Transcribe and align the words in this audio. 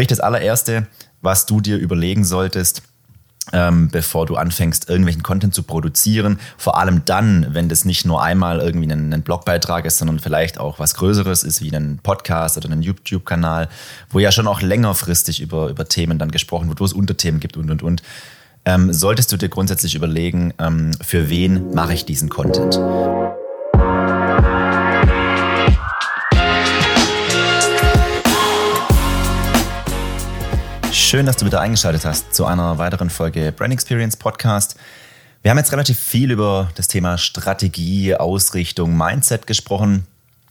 Sprich, 0.00 0.08
das 0.08 0.20
allererste, 0.20 0.86
was 1.20 1.44
du 1.44 1.60
dir 1.60 1.76
überlegen 1.76 2.24
solltest, 2.24 2.80
ähm, 3.52 3.90
bevor 3.90 4.24
du 4.24 4.36
anfängst, 4.36 4.88
irgendwelchen 4.88 5.22
Content 5.22 5.54
zu 5.54 5.62
produzieren. 5.62 6.40
Vor 6.56 6.78
allem 6.78 7.04
dann, 7.04 7.48
wenn 7.50 7.68
das 7.68 7.84
nicht 7.84 8.06
nur 8.06 8.22
einmal 8.22 8.60
irgendwie 8.60 8.90
ein, 8.90 9.12
ein 9.12 9.20
Blogbeitrag 9.20 9.84
ist, 9.84 9.98
sondern 9.98 10.18
vielleicht 10.18 10.58
auch 10.58 10.78
was 10.78 10.94
Größeres 10.94 11.42
ist, 11.42 11.60
wie 11.60 11.70
ein 11.76 12.00
Podcast 12.02 12.56
oder 12.56 12.70
ein 12.70 12.80
YouTube-Kanal, 12.80 13.68
wo 14.08 14.20
ja 14.20 14.32
schon 14.32 14.46
auch 14.46 14.62
längerfristig 14.62 15.42
über, 15.42 15.68
über 15.68 15.86
Themen 15.86 16.18
dann 16.18 16.30
gesprochen 16.30 16.70
wird, 16.70 16.80
wo 16.80 16.86
es 16.86 16.94
Unterthemen 16.94 17.38
gibt 17.38 17.58
und, 17.58 17.70
und, 17.70 17.82
und. 17.82 18.02
Ähm, 18.64 18.94
solltest 18.94 19.30
du 19.32 19.36
dir 19.36 19.50
grundsätzlich 19.50 19.94
überlegen, 19.94 20.54
ähm, 20.58 20.92
für 21.02 21.28
wen 21.28 21.74
mache 21.74 21.92
ich 21.92 22.06
diesen 22.06 22.30
Content? 22.30 22.80
Schön, 31.10 31.26
dass 31.26 31.38
du 31.38 31.44
wieder 31.44 31.60
eingeschaltet 31.60 32.04
hast 32.04 32.32
zu 32.32 32.46
einer 32.46 32.78
weiteren 32.78 33.10
Folge 33.10 33.50
Brand 33.50 33.72
Experience 33.72 34.16
Podcast. 34.16 34.76
Wir 35.42 35.50
haben 35.50 35.58
jetzt 35.58 35.72
relativ 35.72 35.98
viel 35.98 36.30
über 36.30 36.70
das 36.76 36.86
Thema 36.86 37.18
Strategie, 37.18 38.14
Ausrichtung, 38.14 38.96
Mindset 38.96 39.48
gesprochen. 39.48 40.06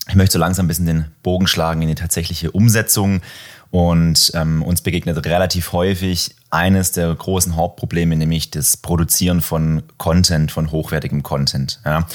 Ich 0.06 0.16
möchte 0.16 0.34
so 0.34 0.38
langsam 0.38 0.66
ein 0.66 0.68
bisschen 0.68 0.84
den 0.84 1.06
Bogen 1.22 1.46
schlagen 1.46 1.80
in 1.80 1.88
die 1.88 1.94
tatsächliche 1.94 2.50
Umsetzung. 2.50 3.22
Und 3.70 4.32
ähm, 4.34 4.62
uns 4.62 4.82
begegnet 4.82 5.24
relativ 5.24 5.72
häufig 5.72 6.36
eines 6.50 6.92
der 6.92 7.14
großen 7.14 7.56
Hauptprobleme, 7.56 8.14
nämlich 8.14 8.50
das 8.50 8.76
Produzieren 8.76 9.40
von 9.40 9.82
Content, 9.96 10.52
von 10.52 10.70
hochwertigem 10.70 11.22
Content. 11.22 11.80
Ja. 11.86 12.06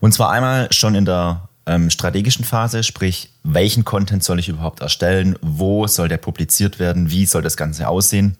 Und 0.00 0.12
zwar 0.12 0.30
einmal 0.30 0.70
schon 0.72 0.94
in 0.94 1.06
der 1.06 1.47
ähm, 1.68 1.90
strategischen 1.90 2.44
Phase, 2.44 2.82
sprich, 2.82 3.30
welchen 3.44 3.84
Content 3.84 4.24
soll 4.24 4.38
ich 4.38 4.48
überhaupt 4.48 4.80
erstellen, 4.80 5.38
wo 5.42 5.86
soll 5.86 6.08
der 6.08 6.16
publiziert 6.16 6.78
werden, 6.78 7.10
wie 7.10 7.26
soll 7.26 7.42
das 7.42 7.56
Ganze 7.56 7.88
aussehen. 7.88 8.36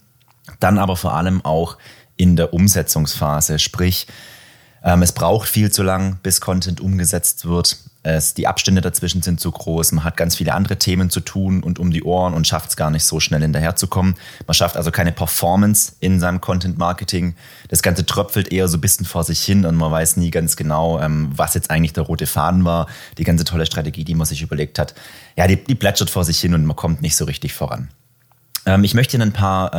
Dann 0.60 0.78
aber 0.78 0.96
vor 0.96 1.14
allem 1.14 1.44
auch 1.44 1.76
in 2.16 2.36
der 2.36 2.54
Umsetzungsphase, 2.54 3.58
sprich, 3.58 4.06
es 4.80 5.12
braucht 5.12 5.48
viel 5.48 5.70
zu 5.70 5.82
lang, 5.82 6.18
bis 6.22 6.40
Content 6.40 6.80
umgesetzt 6.80 7.46
wird. 7.46 7.78
Es, 8.04 8.34
die 8.34 8.46
Abstände 8.46 8.80
dazwischen 8.80 9.22
sind 9.22 9.40
zu 9.40 9.50
groß. 9.50 9.92
Man 9.92 10.04
hat 10.04 10.16
ganz 10.16 10.36
viele 10.36 10.54
andere 10.54 10.78
Themen 10.78 11.10
zu 11.10 11.20
tun 11.20 11.62
und 11.62 11.80
um 11.80 11.90
die 11.90 12.04
Ohren 12.04 12.32
und 12.32 12.46
schafft 12.46 12.70
es 12.70 12.76
gar 12.76 12.90
nicht 12.90 13.04
so 13.04 13.18
schnell 13.18 13.42
hinterherzukommen. 13.42 14.14
Man 14.46 14.54
schafft 14.54 14.76
also 14.76 14.92
keine 14.92 15.10
Performance 15.12 15.94
in 15.98 16.20
seinem 16.20 16.40
Content 16.40 16.78
Marketing. 16.78 17.34
Das 17.68 17.82
Ganze 17.82 18.06
tröpfelt 18.06 18.52
eher 18.52 18.68
so 18.68 18.78
ein 18.78 18.80
bisschen 18.80 19.04
vor 19.04 19.24
sich 19.24 19.40
hin 19.44 19.66
und 19.66 19.74
man 19.74 19.90
weiß 19.90 20.16
nie 20.16 20.30
ganz 20.30 20.56
genau, 20.56 21.00
ähm, 21.00 21.30
was 21.34 21.54
jetzt 21.54 21.70
eigentlich 21.70 21.92
der 21.92 22.04
rote 22.04 22.26
Faden 22.26 22.64
war. 22.64 22.86
Die 23.18 23.24
ganze 23.24 23.44
tolle 23.44 23.66
Strategie, 23.66 24.04
die 24.04 24.14
man 24.14 24.26
sich 24.26 24.42
überlegt 24.42 24.78
hat. 24.78 24.94
Ja, 25.36 25.48
die, 25.48 25.56
die 25.56 25.74
plätschert 25.74 26.08
vor 26.08 26.24
sich 26.24 26.38
hin 26.38 26.54
und 26.54 26.64
man 26.64 26.76
kommt 26.76 27.02
nicht 27.02 27.16
so 27.16 27.24
richtig 27.24 27.52
voran. 27.52 27.88
Ähm, 28.64 28.84
ich 28.84 28.94
möchte 28.94 29.16
Ihnen 29.16 29.30
ein 29.30 29.32
paar 29.32 29.74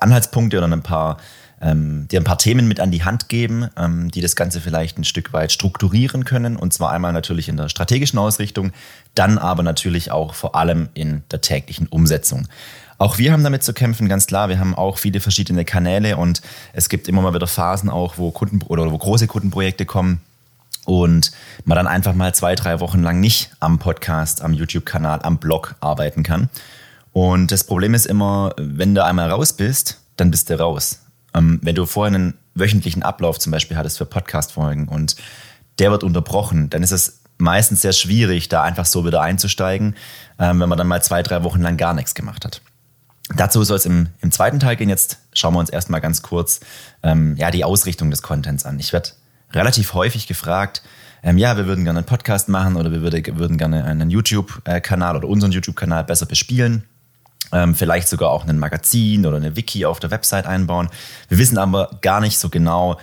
Anhaltspunkte 0.00 0.56
oder 0.56 0.68
ein 0.68 0.82
paar 0.82 1.18
ähm, 1.60 2.06
dir 2.08 2.20
ein 2.20 2.24
paar 2.24 2.38
Themen 2.38 2.68
mit 2.68 2.80
an 2.80 2.90
die 2.90 3.04
Hand 3.04 3.28
geben, 3.28 3.68
ähm, 3.76 4.10
die 4.10 4.20
das 4.20 4.36
Ganze 4.36 4.60
vielleicht 4.60 4.98
ein 4.98 5.04
Stück 5.04 5.32
weit 5.32 5.52
strukturieren 5.52 6.24
können. 6.24 6.56
Und 6.56 6.72
zwar 6.72 6.92
einmal 6.92 7.12
natürlich 7.12 7.48
in 7.48 7.56
der 7.56 7.68
strategischen 7.68 8.18
Ausrichtung, 8.18 8.72
dann 9.14 9.38
aber 9.38 9.62
natürlich 9.62 10.10
auch 10.10 10.34
vor 10.34 10.54
allem 10.54 10.88
in 10.94 11.22
der 11.30 11.40
täglichen 11.40 11.86
Umsetzung. 11.86 12.46
Auch 12.98 13.18
wir 13.18 13.32
haben 13.32 13.44
damit 13.44 13.62
zu 13.62 13.74
kämpfen, 13.74 14.08
ganz 14.08 14.26
klar. 14.26 14.48
Wir 14.48 14.58
haben 14.58 14.74
auch 14.74 14.98
viele 14.98 15.20
verschiedene 15.20 15.64
Kanäle 15.64 16.16
und 16.16 16.40
es 16.72 16.88
gibt 16.88 17.08
immer 17.08 17.22
mal 17.22 17.34
wieder 17.34 17.46
Phasen 17.46 17.90
auch, 17.90 18.16
wo 18.16 18.30
Kunden 18.30 18.62
oder 18.62 18.90
wo 18.90 18.96
große 18.96 19.26
Kundenprojekte 19.26 19.84
kommen 19.84 20.20
und 20.86 21.32
man 21.64 21.76
dann 21.76 21.86
einfach 21.86 22.14
mal 22.14 22.34
zwei, 22.34 22.54
drei 22.54 22.80
Wochen 22.80 23.02
lang 23.02 23.20
nicht 23.20 23.50
am 23.60 23.78
Podcast, 23.78 24.40
am 24.40 24.54
YouTube-Kanal, 24.54 25.20
am 25.22 25.38
Blog 25.38 25.74
arbeiten 25.80 26.22
kann. 26.22 26.48
Und 27.12 27.50
das 27.50 27.64
Problem 27.64 27.92
ist 27.92 28.06
immer, 28.06 28.54
wenn 28.56 28.94
du 28.94 29.04
einmal 29.04 29.30
raus 29.30 29.52
bist, 29.52 30.00
dann 30.16 30.30
bist 30.30 30.48
du 30.48 30.58
raus. 30.58 31.00
Ähm, 31.36 31.60
wenn 31.62 31.74
du 31.74 31.86
vorher 31.86 32.14
einen 32.14 32.34
wöchentlichen 32.54 33.02
Ablauf 33.02 33.38
zum 33.38 33.52
Beispiel 33.52 33.76
hattest 33.76 33.98
für 33.98 34.06
Podcast-Folgen 34.06 34.88
und 34.88 35.16
der 35.78 35.90
wird 35.90 36.02
unterbrochen, 36.02 36.70
dann 36.70 36.82
ist 36.82 36.92
es 36.92 37.20
meistens 37.38 37.82
sehr 37.82 37.92
schwierig, 37.92 38.48
da 38.48 38.62
einfach 38.62 38.86
so 38.86 39.04
wieder 39.04 39.20
einzusteigen, 39.20 39.94
ähm, 40.38 40.60
wenn 40.60 40.68
man 40.68 40.78
dann 40.78 40.86
mal 40.86 41.02
zwei, 41.02 41.22
drei 41.22 41.42
Wochen 41.44 41.60
lang 41.60 41.76
gar 41.76 41.92
nichts 41.92 42.14
gemacht 42.14 42.44
hat. 42.44 42.62
Dazu 43.36 43.62
soll 43.64 43.76
es 43.76 43.86
im, 43.86 44.08
im 44.20 44.30
zweiten 44.30 44.60
Teil 44.60 44.76
gehen. 44.76 44.88
Jetzt 44.88 45.18
schauen 45.32 45.54
wir 45.54 45.58
uns 45.58 45.68
erstmal 45.68 46.00
ganz 46.00 46.22
kurz 46.22 46.60
ähm, 47.02 47.36
ja, 47.36 47.50
die 47.50 47.64
Ausrichtung 47.64 48.10
des 48.10 48.22
Contents 48.22 48.64
an. 48.64 48.78
Ich 48.78 48.92
werde 48.92 49.10
relativ 49.52 49.94
häufig 49.94 50.26
gefragt, 50.26 50.82
ähm, 51.22 51.36
ja, 51.36 51.56
wir 51.56 51.66
würden 51.66 51.84
gerne 51.84 51.98
einen 51.98 52.06
Podcast 52.06 52.48
machen 52.48 52.76
oder 52.76 52.92
wir 52.92 53.02
würde, 53.02 53.22
würden 53.36 53.58
gerne 53.58 53.84
einen 53.84 54.10
YouTube-Kanal 54.10 55.16
oder 55.16 55.28
unseren 55.28 55.50
YouTube-Kanal 55.50 56.04
besser 56.04 56.26
bespielen 56.26 56.84
vielleicht 57.74 58.08
sogar 58.08 58.30
auch 58.30 58.46
ein 58.46 58.58
Magazin 58.58 59.24
oder 59.24 59.36
eine 59.36 59.56
Wiki 59.56 59.86
auf 59.86 60.00
der 60.00 60.10
Website 60.10 60.46
einbauen. 60.46 60.88
Wir 61.28 61.38
wissen 61.38 61.58
aber 61.58 61.98
gar 62.02 62.20
nicht 62.20 62.38
so 62.38 62.48
genau, 62.48 62.98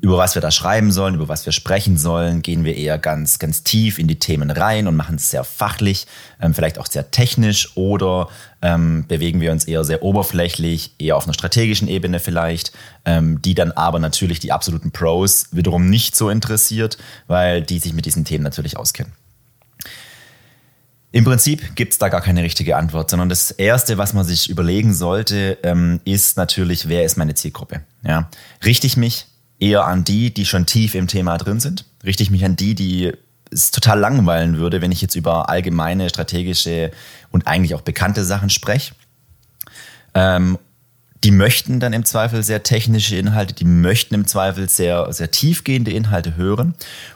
über 0.00 0.18
was 0.18 0.34
wir 0.34 0.42
da 0.42 0.50
schreiben 0.50 0.92
sollen, 0.92 1.14
über 1.14 1.28
was 1.28 1.46
wir 1.46 1.52
sprechen 1.52 1.96
sollen, 1.96 2.42
gehen 2.42 2.64
wir 2.64 2.76
eher 2.76 2.98
ganz, 2.98 3.38
ganz 3.38 3.62
tief 3.62 3.98
in 3.98 4.06
die 4.06 4.18
Themen 4.18 4.50
rein 4.50 4.86
und 4.86 4.96
machen 4.96 5.16
es 5.16 5.30
sehr 5.30 5.44
fachlich, 5.44 6.06
ähm, 6.40 6.54
vielleicht 6.54 6.78
auch 6.78 6.86
sehr 6.86 7.10
technisch 7.10 7.76
oder 7.76 8.28
ähm, 8.60 9.06
bewegen 9.08 9.40
wir 9.40 9.50
uns 9.50 9.64
eher 9.64 9.84
sehr 9.84 10.02
oberflächlich, 10.02 10.94
eher 10.98 11.16
auf 11.16 11.24
einer 11.24 11.34
strategischen 11.34 11.88
Ebene 11.88 12.20
vielleicht, 12.20 12.72
ähm, 13.06 13.40
die 13.40 13.54
dann 13.54 13.72
aber 13.72 13.98
natürlich 13.98 14.40
die 14.40 14.52
absoluten 14.52 14.90
Pros 14.90 15.48
wiederum 15.52 15.88
nicht 15.88 16.16
so 16.16 16.28
interessiert, 16.28 16.98
weil 17.26 17.62
die 17.62 17.78
sich 17.78 17.94
mit 17.94 18.04
diesen 18.04 18.24
Themen 18.24 18.44
natürlich 18.44 18.76
auskennen. 18.76 19.12
Im 21.10 21.24
Prinzip 21.24 21.74
gibt 21.74 21.92
es 21.92 21.98
da 21.98 22.10
gar 22.10 22.20
keine 22.20 22.42
richtige 22.42 22.76
Antwort, 22.76 23.08
sondern 23.08 23.30
das 23.30 23.50
Erste, 23.50 23.96
was 23.96 24.12
man 24.12 24.24
sich 24.24 24.50
überlegen 24.50 24.92
sollte, 24.92 25.58
ähm, 25.62 26.00
ist 26.04 26.36
natürlich, 26.36 26.88
wer 26.88 27.04
ist 27.04 27.16
meine 27.16 27.34
Zielgruppe? 27.34 27.80
Ja? 28.02 28.28
Richte 28.64 28.86
ich 28.86 28.96
mich 28.98 29.26
eher 29.58 29.86
an 29.86 30.04
die, 30.04 30.32
die 30.32 30.44
schon 30.44 30.66
tief 30.66 30.94
im 30.94 31.08
Thema 31.08 31.38
drin 31.38 31.60
sind? 31.60 31.86
Richte 32.04 32.22
ich 32.22 32.30
mich 32.30 32.44
an 32.44 32.56
die, 32.56 32.74
die 32.74 33.12
es 33.50 33.70
total 33.70 33.98
langweilen 33.98 34.58
würde, 34.58 34.82
wenn 34.82 34.92
ich 34.92 35.00
jetzt 35.00 35.14
über 35.14 35.48
allgemeine, 35.48 36.10
strategische 36.10 36.90
und 37.30 37.46
eigentlich 37.46 37.74
auch 37.74 37.80
bekannte 37.80 38.22
Sachen 38.24 38.50
spreche? 38.50 38.94
Ähm, 40.12 40.58
die 41.24 41.30
möchten 41.30 41.80
dann 41.80 41.94
im 41.94 42.04
Zweifel 42.04 42.42
sehr 42.42 42.62
technische 42.62 43.16
Inhalte, 43.16 43.54
die 43.54 43.64
möchten 43.64 44.14
im 44.14 44.26
Zweifel 44.26 44.68
sehr, 44.68 45.12
sehr 45.12 45.30
tiefgehende 45.30 45.90
Inhalte 45.90 46.36
hören. 46.36 46.74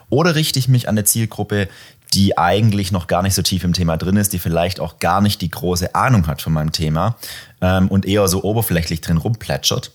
Oder 0.09 0.35
richte 0.35 0.59
ich 0.59 0.67
mich 0.67 0.89
an 0.89 0.95
eine 0.95 1.05
Zielgruppe, 1.05 1.69
die 2.13 2.37
eigentlich 2.37 2.91
noch 2.91 3.07
gar 3.07 3.23
nicht 3.23 3.33
so 3.33 3.41
tief 3.41 3.63
im 3.63 3.73
Thema 3.73 3.97
drin 3.97 4.17
ist, 4.17 4.33
die 4.33 4.39
vielleicht 4.39 4.79
auch 4.79 4.99
gar 4.99 5.21
nicht 5.21 5.41
die 5.41 5.49
große 5.49 5.95
Ahnung 5.95 6.27
hat 6.27 6.41
von 6.41 6.53
meinem 6.53 6.71
Thema 6.71 7.15
ähm, 7.61 7.87
und 7.87 8.05
eher 8.05 8.27
so 8.27 8.43
oberflächlich 8.43 9.01
drin 9.01 9.17
rumplätschert. 9.17 9.91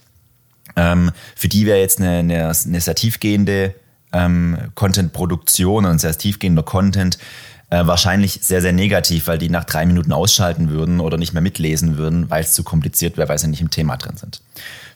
Ähm, 0.76 1.12
für 1.36 1.48
die 1.48 1.66
wäre 1.66 1.78
jetzt 1.78 2.00
eine, 2.00 2.18
eine, 2.18 2.44
eine, 2.44 2.80
sehr 2.80 2.94
tiefgehende 2.94 3.74
ähm, 4.12 4.58
Content-Produktion 4.74 5.84
und 5.84 6.00
sehr 6.00 6.16
tiefgehender 6.16 6.62
Content 6.62 7.18
äh, 7.70 7.86
wahrscheinlich 7.86 8.40
sehr, 8.42 8.62
sehr 8.62 8.72
negativ, 8.72 9.26
weil 9.26 9.38
die 9.38 9.50
nach 9.50 9.64
drei 9.64 9.84
Minuten 9.86 10.12
ausschalten 10.12 10.70
würden 10.70 11.00
oder 11.00 11.18
nicht 11.18 11.34
mehr 11.34 11.42
mitlesen 11.42 11.98
würden, 11.98 12.30
weil 12.30 12.42
es 12.42 12.52
zu 12.52 12.64
kompliziert 12.64 13.16
wäre, 13.16 13.28
weil 13.28 13.38
sie 13.38 13.48
nicht 13.48 13.60
im 13.60 13.70
Thema 13.70 13.96
drin 13.96 14.16
sind. 14.16 14.40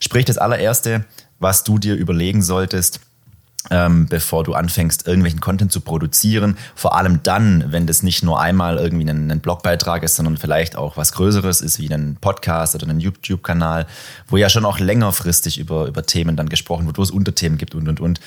Sprich, 0.01 0.25
das 0.25 0.39
allererste, 0.39 1.05
was 1.39 1.65
du 1.65 1.79
dir 1.79 1.95
überlegen 1.95 2.43
solltest, 2.43 3.01
ähm, 3.71 4.07
bevor 4.07 4.45
du 4.45 4.55
anfängst, 4.55 5.07
irgendwelchen 5.07 5.41
Content 5.41 5.73
zu 5.73 5.81
produzieren. 5.81 6.57
Vor 6.75 6.97
allem 6.97 7.23
dann, 7.23 7.67
wenn 7.69 7.87
das 7.87 8.03
nicht 8.03 8.23
nur 8.23 8.41
einmal 8.41 8.79
irgendwie 8.79 9.09
ein, 9.09 9.31
ein 9.31 9.41
Blogbeitrag 9.41 10.03
ist, 10.03 10.17
sondern 10.17 10.37
vielleicht 10.37 10.77
auch 10.77 10.97
was 10.97 11.13
Größeres 11.13 11.61
ist, 11.61 11.79
wie 11.79 11.93
ein 11.93 12.17
Podcast 12.21 12.75
oder 12.75 12.89
ein 12.89 13.01
YouTube-Kanal, 13.01 13.87
wo 14.27 14.37
ja 14.37 14.49
schon 14.49 14.65
auch 14.65 14.79
längerfristig 14.79 15.59
über, 15.59 15.87
über 15.87 16.05
Themen 16.05 16.37
dann 16.37 16.49
gesprochen 16.49 16.87
wird, 16.87 16.99
wo 16.99 17.03
es 17.03 17.11
Unterthemen 17.11 17.59
gibt 17.59 17.75
und, 17.75 17.89
und, 17.89 18.01
und. 18.01 18.21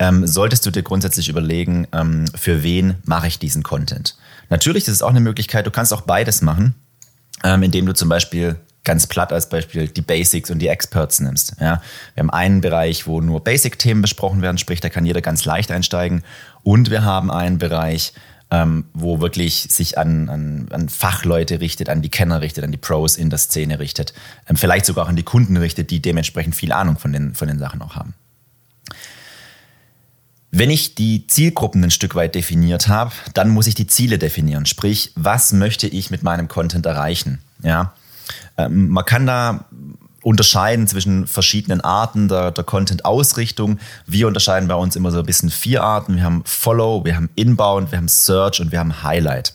Ähm, 0.00 0.26
solltest 0.28 0.64
du 0.64 0.70
dir 0.70 0.84
grundsätzlich 0.84 1.28
überlegen, 1.28 1.88
ähm, 1.92 2.26
für 2.36 2.62
wen 2.62 2.94
mache 3.04 3.26
ich 3.26 3.40
diesen 3.40 3.64
Content. 3.64 4.16
Natürlich 4.48 4.86
ist 4.86 4.94
es 4.94 5.02
auch 5.02 5.10
eine 5.10 5.20
Möglichkeit, 5.20 5.66
du 5.66 5.72
kannst 5.72 5.92
auch 5.92 6.02
beides 6.02 6.40
machen, 6.40 6.76
ähm, 7.42 7.64
indem 7.64 7.84
du 7.84 7.94
zum 7.94 8.08
Beispiel 8.08 8.56
ganz 8.88 9.06
platt 9.06 9.34
als 9.34 9.50
Beispiel 9.50 9.86
die 9.86 10.00
Basics 10.00 10.50
und 10.50 10.60
die 10.60 10.68
Experts 10.68 11.20
nimmst. 11.20 11.56
Ja, 11.60 11.82
wir 12.14 12.22
haben 12.22 12.30
einen 12.30 12.62
Bereich, 12.62 13.06
wo 13.06 13.20
nur 13.20 13.44
Basic-Themen 13.44 14.00
besprochen 14.00 14.40
werden, 14.40 14.56
sprich, 14.56 14.80
da 14.80 14.88
kann 14.88 15.04
jeder 15.04 15.20
ganz 15.20 15.44
leicht 15.44 15.70
einsteigen. 15.70 16.24
Und 16.62 16.90
wir 16.90 17.04
haben 17.04 17.30
einen 17.30 17.58
Bereich, 17.58 18.14
ähm, 18.50 18.86
wo 18.94 19.20
wirklich 19.20 19.66
sich 19.70 19.98
an, 19.98 20.30
an, 20.30 20.68
an 20.70 20.88
Fachleute 20.88 21.60
richtet, 21.60 21.90
an 21.90 22.00
die 22.00 22.08
Kenner 22.08 22.40
richtet, 22.40 22.64
an 22.64 22.72
die 22.72 22.78
Pros 22.78 23.18
in 23.18 23.28
der 23.28 23.38
Szene 23.38 23.78
richtet, 23.78 24.14
ähm, 24.48 24.56
vielleicht 24.56 24.86
sogar 24.86 25.04
auch 25.04 25.10
an 25.10 25.16
die 25.16 25.22
Kunden 25.22 25.58
richtet, 25.58 25.90
die 25.90 26.00
dementsprechend 26.00 26.56
viel 26.56 26.72
Ahnung 26.72 26.96
von 26.96 27.12
den, 27.12 27.34
von 27.34 27.46
den 27.46 27.58
Sachen 27.58 27.82
auch 27.82 27.94
haben. 27.94 28.14
Wenn 30.50 30.70
ich 30.70 30.94
die 30.94 31.26
Zielgruppen 31.26 31.84
ein 31.84 31.90
Stück 31.90 32.14
weit 32.14 32.34
definiert 32.34 32.88
habe, 32.88 33.12
dann 33.34 33.50
muss 33.50 33.66
ich 33.66 33.74
die 33.74 33.86
Ziele 33.86 34.16
definieren. 34.16 34.64
Sprich, 34.64 35.12
was 35.14 35.52
möchte 35.52 35.86
ich 35.86 36.10
mit 36.10 36.22
meinem 36.22 36.48
Content 36.48 36.86
erreichen? 36.86 37.40
Ja, 37.62 37.92
ähm, 38.58 38.88
man 38.88 39.04
kann 39.04 39.26
da 39.26 39.64
unterscheiden 40.22 40.86
zwischen 40.86 41.26
verschiedenen 41.26 41.80
Arten 41.80 42.28
der, 42.28 42.50
der 42.50 42.64
Content-Ausrichtung. 42.64 43.78
Wir 44.06 44.26
unterscheiden 44.26 44.68
bei 44.68 44.74
uns 44.74 44.96
immer 44.96 45.10
so 45.10 45.20
ein 45.20 45.26
bisschen 45.26 45.50
vier 45.50 45.82
Arten. 45.82 46.16
Wir 46.16 46.24
haben 46.24 46.42
Follow, 46.44 47.04
wir 47.04 47.16
haben 47.16 47.30
Inbound, 47.36 47.92
wir 47.92 47.98
haben 47.98 48.08
Search 48.08 48.60
und 48.60 48.72
wir 48.72 48.80
haben 48.80 49.02
Highlight. 49.02 49.54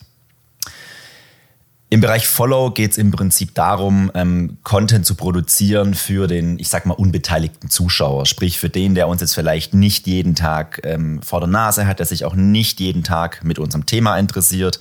Im 1.93 2.01
Bereich 2.01 2.27
Follow 2.27 2.71
geht 2.71 2.93
es 2.93 2.97
im 2.97 3.11
Prinzip 3.11 3.53
darum, 3.53 4.09
ähm, 4.15 4.57
Content 4.63 5.05
zu 5.05 5.13
produzieren 5.13 5.93
für 5.93 6.25
den, 6.25 6.57
ich 6.57 6.69
sag 6.69 6.87
mal, 6.87 6.95
unbeteiligten 6.95 7.69
Zuschauer. 7.69 8.25
Sprich 8.25 8.57
für 8.57 8.67
den, 8.67 8.95
der 8.95 9.07
uns 9.07 9.21
jetzt 9.21 9.35
vielleicht 9.35 9.75
nicht 9.75 10.07
jeden 10.07 10.33
Tag 10.33 10.81
ähm, 10.85 11.21
vor 11.21 11.39
der 11.39 11.49
Nase 11.49 11.85
hat, 11.85 11.99
der 11.99 12.07
sich 12.07 12.25
auch 12.25 12.33
nicht 12.33 12.79
jeden 12.79 13.03
Tag 13.03 13.43
mit 13.43 13.59
unserem 13.59 13.85
Thema 13.85 14.17
interessiert. 14.17 14.79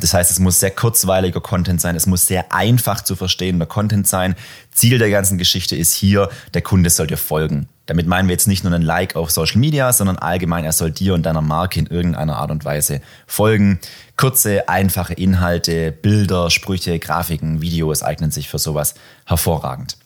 Das 0.00 0.14
heißt, 0.14 0.30
es 0.30 0.38
muss 0.38 0.58
sehr 0.58 0.70
kurzweiliger 0.70 1.42
Content 1.42 1.82
sein, 1.82 1.96
es 1.96 2.06
muss 2.06 2.26
sehr 2.26 2.50
einfach 2.50 3.04
zu 3.04 3.14
verstehender 3.14 3.66
Content 3.66 4.08
sein. 4.08 4.34
Ziel 4.72 4.96
der 4.96 5.10
ganzen 5.10 5.36
Geschichte 5.36 5.76
ist 5.76 5.92
hier, 5.92 6.30
der 6.54 6.62
Kunde 6.62 6.88
soll 6.88 7.08
dir 7.08 7.18
folgen. 7.18 7.68
Damit 7.86 8.06
meinen 8.06 8.28
wir 8.28 8.32
jetzt 8.32 8.48
nicht 8.48 8.64
nur 8.64 8.72
einen 8.72 8.82
Like 8.82 9.14
auf 9.14 9.30
Social 9.30 9.58
Media, 9.58 9.92
sondern 9.92 10.18
allgemein, 10.18 10.64
er 10.64 10.72
soll 10.72 10.90
dir 10.90 11.12
und 11.14 11.24
deiner 11.24 11.42
Marke 11.42 11.78
in 11.78 11.86
irgendeiner 11.86 12.36
Art 12.36 12.50
und 12.50 12.64
Weise 12.64 13.02
folgen. 13.26 13.78
Kurze, 14.16 14.68
einfache 14.68 15.12
Inhalte, 15.14 15.92
Bilder, 15.92 16.50
Sprüche, 16.50 16.98
Grafiken, 16.98 17.60
Videos 17.60 18.02
eignen 18.02 18.30
sich 18.30 18.48
für 18.48 18.58
sowas 18.58 18.94
hervorragend. 19.26 19.98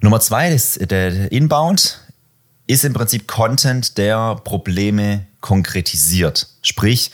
Nummer 0.00 0.20
zwei, 0.20 0.50
das, 0.50 0.74
der 0.74 1.30
Inbound, 1.32 2.00
ist 2.66 2.84
im 2.84 2.94
Prinzip 2.94 3.28
Content, 3.28 3.98
der 3.98 4.36
Probleme 4.36 5.26
konkretisiert. 5.40 6.48
Sprich, 6.62 7.10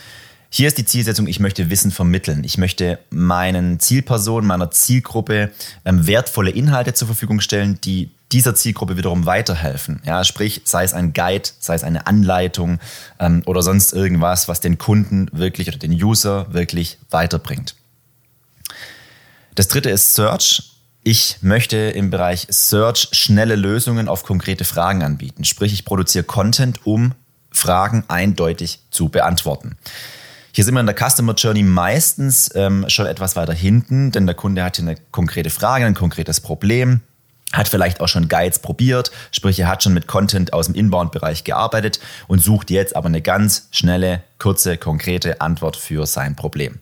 hier 0.52 0.66
ist 0.66 0.78
die 0.78 0.84
Zielsetzung, 0.84 1.28
ich 1.28 1.38
möchte 1.38 1.70
Wissen 1.70 1.92
vermitteln. 1.92 2.42
Ich 2.42 2.58
möchte 2.58 2.98
meinen 3.10 3.78
Zielpersonen, 3.78 4.48
meiner 4.48 4.72
Zielgruppe 4.72 5.52
ähm, 5.84 6.08
wertvolle 6.08 6.50
Inhalte 6.50 6.92
zur 6.92 7.06
Verfügung 7.06 7.40
stellen, 7.40 7.80
die 7.80 8.10
dieser 8.32 8.56
Zielgruppe 8.56 8.96
wiederum 8.96 9.26
weiterhelfen. 9.26 10.02
Ja, 10.04 10.24
sprich, 10.24 10.62
sei 10.64 10.82
es 10.82 10.92
ein 10.92 11.12
Guide, 11.12 11.48
sei 11.60 11.74
es 11.74 11.84
eine 11.84 12.08
Anleitung 12.08 12.80
ähm, 13.20 13.42
oder 13.46 13.62
sonst 13.62 13.92
irgendwas, 13.92 14.48
was 14.48 14.60
den 14.60 14.76
Kunden 14.76 15.28
wirklich 15.32 15.68
oder 15.68 15.78
den 15.78 15.92
User 15.92 16.52
wirklich 16.52 16.98
weiterbringt. 17.10 17.76
Das 19.54 19.68
dritte 19.68 19.90
ist 19.90 20.14
Search. 20.14 20.64
Ich 21.04 21.38
möchte 21.42 21.76
im 21.76 22.10
Bereich 22.10 22.46
Search 22.50 23.08
schnelle 23.12 23.54
Lösungen 23.54 24.08
auf 24.08 24.24
konkrete 24.24 24.64
Fragen 24.64 25.02
anbieten. 25.02 25.44
Sprich, 25.44 25.72
ich 25.72 25.84
produziere 25.84 26.24
Content, 26.24 26.84
um 26.84 27.14
Fragen 27.52 28.04
eindeutig 28.08 28.80
zu 28.90 29.08
beantworten. 29.08 29.76
Hier 30.52 30.64
sind 30.64 30.74
wir 30.74 30.80
in 30.80 30.86
der 30.86 30.96
Customer 30.96 31.34
Journey 31.34 31.62
meistens 31.62 32.50
ähm, 32.54 32.84
schon 32.88 33.06
etwas 33.06 33.36
weiter 33.36 33.52
hinten, 33.52 34.10
denn 34.10 34.26
der 34.26 34.34
Kunde 34.34 34.64
hat 34.64 34.76
hier 34.76 34.84
eine 34.84 34.96
konkrete 35.12 35.48
Frage, 35.48 35.86
ein 35.86 35.94
konkretes 35.94 36.40
Problem, 36.40 37.00
hat 37.52 37.68
vielleicht 37.68 38.00
auch 38.00 38.08
schon 38.08 38.28
Guides 38.28 38.58
probiert, 38.58 39.12
sprich 39.30 39.60
er 39.60 39.68
hat 39.68 39.82
schon 39.82 39.94
mit 39.94 40.08
Content 40.08 40.52
aus 40.52 40.66
dem 40.66 40.74
Inbound-Bereich 40.74 41.44
gearbeitet 41.44 42.00
und 42.26 42.42
sucht 42.42 42.70
jetzt 42.70 42.96
aber 42.96 43.06
eine 43.06 43.22
ganz 43.22 43.68
schnelle, 43.70 44.22
kurze, 44.38 44.76
konkrete 44.76 45.40
Antwort 45.40 45.76
für 45.76 46.06
sein 46.06 46.34
Problem. 46.34 46.80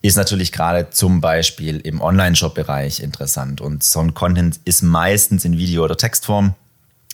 Ist 0.00 0.16
natürlich 0.16 0.52
gerade 0.52 0.90
zum 0.90 1.20
Beispiel 1.20 1.78
im 1.78 2.00
Online-Shop-Bereich 2.00 3.00
interessant 3.00 3.60
und 3.60 3.82
so 3.82 4.00
ein 4.00 4.14
Content 4.14 4.60
ist 4.64 4.82
meistens 4.82 5.44
in 5.44 5.58
Video- 5.58 5.84
oder 5.84 5.96
Textform 5.96 6.54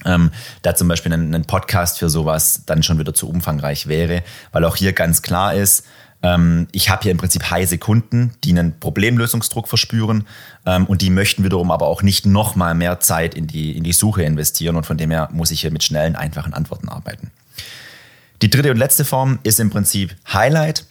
ähm, 0.04 0.30
da 0.62 0.74
zum 0.74 0.88
Beispiel 0.88 1.12
ein, 1.12 1.34
ein, 1.34 1.44
Podcast 1.44 1.98
für 1.98 2.08
sowas 2.08 2.62
dann 2.66 2.82
schon 2.82 2.98
wieder 2.98 3.14
zu 3.14 3.28
umfangreich 3.28 3.88
wäre, 3.88 4.22
weil 4.52 4.64
auch 4.64 4.76
hier 4.76 4.92
ganz 4.92 5.22
klar 5.22 5.54
ist, 5.54 5.84
ähm, 6.22 6.66
ich 6.72 6.90
habe 6.90 7.02
hier 7.02 7.12
im 7.12 7.18
Prinzip 7.18 7.48
heiße 7.50 7.78
Kunden, 7.78 8.34
die 8.44 8.50
einen 8.50 8.78
Problemlösungsdruck 8.78 9.68
verspüren 9.68 10.26
ähm, 10.66 10.86
und 10.86 11.02
die 11.02 11.10
möchten 11.10 11.44
wiederum 11.44 11.70
aber 11.70 11.86
auch 11.86 12.02
nicht 12.02 12.26
nochmal 12.26 12.74
mehr 12.74 13.00
Zeit 13.00 13.34
in 13.34 13.46
die, 13.46 13.76
in 13.76 13.84
die 13.84 13.92
Suche 13.92 14.22
investieren 14.22 14.76
und 14.76 14.86
von 14.86 14.98
dem 14.98 15.10
her 15.10 15.28
muss 15.32 15.50
ich 15.50 15.60
hier 15.60 15.70
mit 15.70 15.84
schnellen, 15.84 16.16
einfachen 16.16 16.54
Antworten 16.54 16.88
arbeiten. 16.88 17.30
Die 18.42 18.50
dritte 18.50 18.70
und 18.70 18.76
letzte 18.76 19.04
Form 19.04 19.38
ist 19.42 19.60
im 19.60 19.70
Prinzip 19.70 20.14
Highlight. 20.32 20.84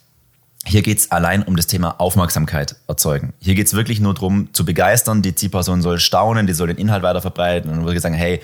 Hier 0.66 0.82
geht 0.82 0.98
es 0.98 1.10
allein 1.10 1.42
um 1.44 1.56
das 1.56 1.66
Thema 1.66 1.98
Aufmerksamkeit 1.98 2.76
erzeugen. 2.88 3.32
Hier 3.38 3.54
geht 3.54 3.68
es 3.68 3.72
wirklich 3.72 4.00
nur 4.00 4.12
darum, 4.12 4.52
zu 4.52 4.66
begeistern. 4.66 5.22
Die 5.22 5.34
Zielperson 5.34 5.80
soll 5.80 5.98
staunen, 5.98 6.46
die 6.46 6.52
soll 6.52 6.66
den 6.66 6.76
Inhalt 6.76 7.02
weiter 7.02 7.22
verbreiten 7.22 7.70
und 7.70 7.84
wirklich 7.84 8.02
sagen, 8.02 8.14
hey, 8.14 8.42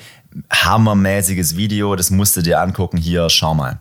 hammermäßiges 0.51 1.57
Video, 1.57 1.97
das 1.97 2.11
musst 2.11 2.37
du 2.37 2.43
dir 2.43 2.61
angucken, 2.61 2.97
hier, 2.97 3.31
schau 3.31 3.55
mal. 3.55 3.79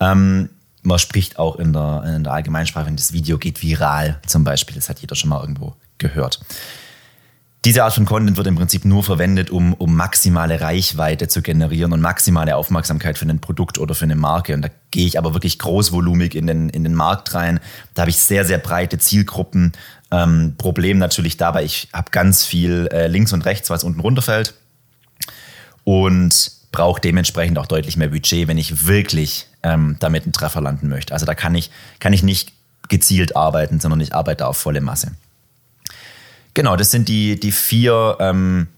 Ähm, 0.00 0.50
man 0.82 0.98
spricht 0.98 1.38
auch 1.38 1.56
in 1.56 1.72
der, 1.72 2.02
in 2.16 2.24
der 2.24 2.32
Allgemeinsprache, 2.32 2.86
wenn 2.86 2.96
das 2.96 3.12
Video 3.12 3.38
geht 3.38 3.62
viral 3.62 4.20
zum 4.26 4.44
Beispiel, 4.44 4.74
das 4.76 4.88
hat 4.88 5.00
jeder 5.00 5.14
schon 5.14 5.30
mal 5.30 5.40
irgendwo 5.40 5.74
gehört. 5.98 6.40
Diese 7.64 7.84
Art 7.84 7.94
von 7.94 8.06
Content 8.06 8.36
wird 8.36 8.48
im 8.48 8.56
Prinzip 8.56 8.84
nur 8.84 9.04
verwendet, 9.04 9.50
um, 9.50 9.72
um 9.74 9.94
maximale 9.94 10.60
Reichweite 10.60 11.28
zu 11.28 11.42
generieren 11.42 11.92
und 11.92 12.00
maximale 12.00 12.56
Aufmerksamkeit 12.56 13.18
für 13.18 13.24
ein 13.24 13.38
Produkt 13.38 13.78
oder 13.78 13.94
für 13.94 14.04
eine 14.04 14.16
Marke. 14.16 14.54
Und 14.54 14.62
da 14.62 14.68
gehe 14.90 15.06
ich 15.06 15.16
aber 15.16 15.32
wirklich 15.32 15.60
großvolumig 15.60 16.34
in 16.34 16.48
den, 16.48 16.68
in 16.70 16.82
den 16.82 16.94
Markt 16.94 17.36
rein. 17.36 17.60
Da 17.94 18.02
habe 18.02 18.10
ich 18.10 18.18
sehr, 18.18 18.44
sehr 18.44 18.58
breite 18.58 18.98
Zielgruppen. 18.98 19.72
Ähm, 20.10 20.56
Problem 20.58 20.98
natürlich 20.98 21.36
dabei, 21.36 21.62
ich 21.62 21.88
habe 21.92 22.10
ganz 22.10 22.44
viel 22.44 22.88
äh, 22.90 23.06
links 23.06 23.32
und 23.32 23.44
rechts, 23.44 23.70
was 23.70 23.84
unten 23.84 24.00
runterfällt. 24.00 24.54
Und 25.84 26.52
brauche 26.70 27.00
dementsprechend 27.00 27.58
auch 27.58 27.66
deutlich 27.66 27.96
mehr 27.96 28.08
Budget, 28.08 28.48
wenn 28.48 28.58
ich 28.58 28.86
wirklich 28.86 29.46
ähm, 29.62 29.96
damit 30.00 30.24
einen 30.24 30.32
Treffer 30.32 30.60
landen 30.60 30.88
möchte. 30.88 31.12
Also 31.12 31.26
da 31.26 31.34
kann 31.34 31.54
ich, 31.54 31.70
kann 32.00 32.12
ich 32.12 32.22
nicht 32.22 32.52
gezielt 32.88 33.36
arbeiten, 33.36 33.78
sondern 33.78 34.00
ich 34.00 34.14
arbeite 34.14 34.46
auf 34.46 34.56
volle 34.56 34.80
Masse. 34.80 35.12
Genau, 36.54 36.76
das 36.76 36.90
sind 36.90 37.08
die, 37.08 37.38
die 37.38 37.52
vier 37.52 38.16
ähm, 38.20 38.68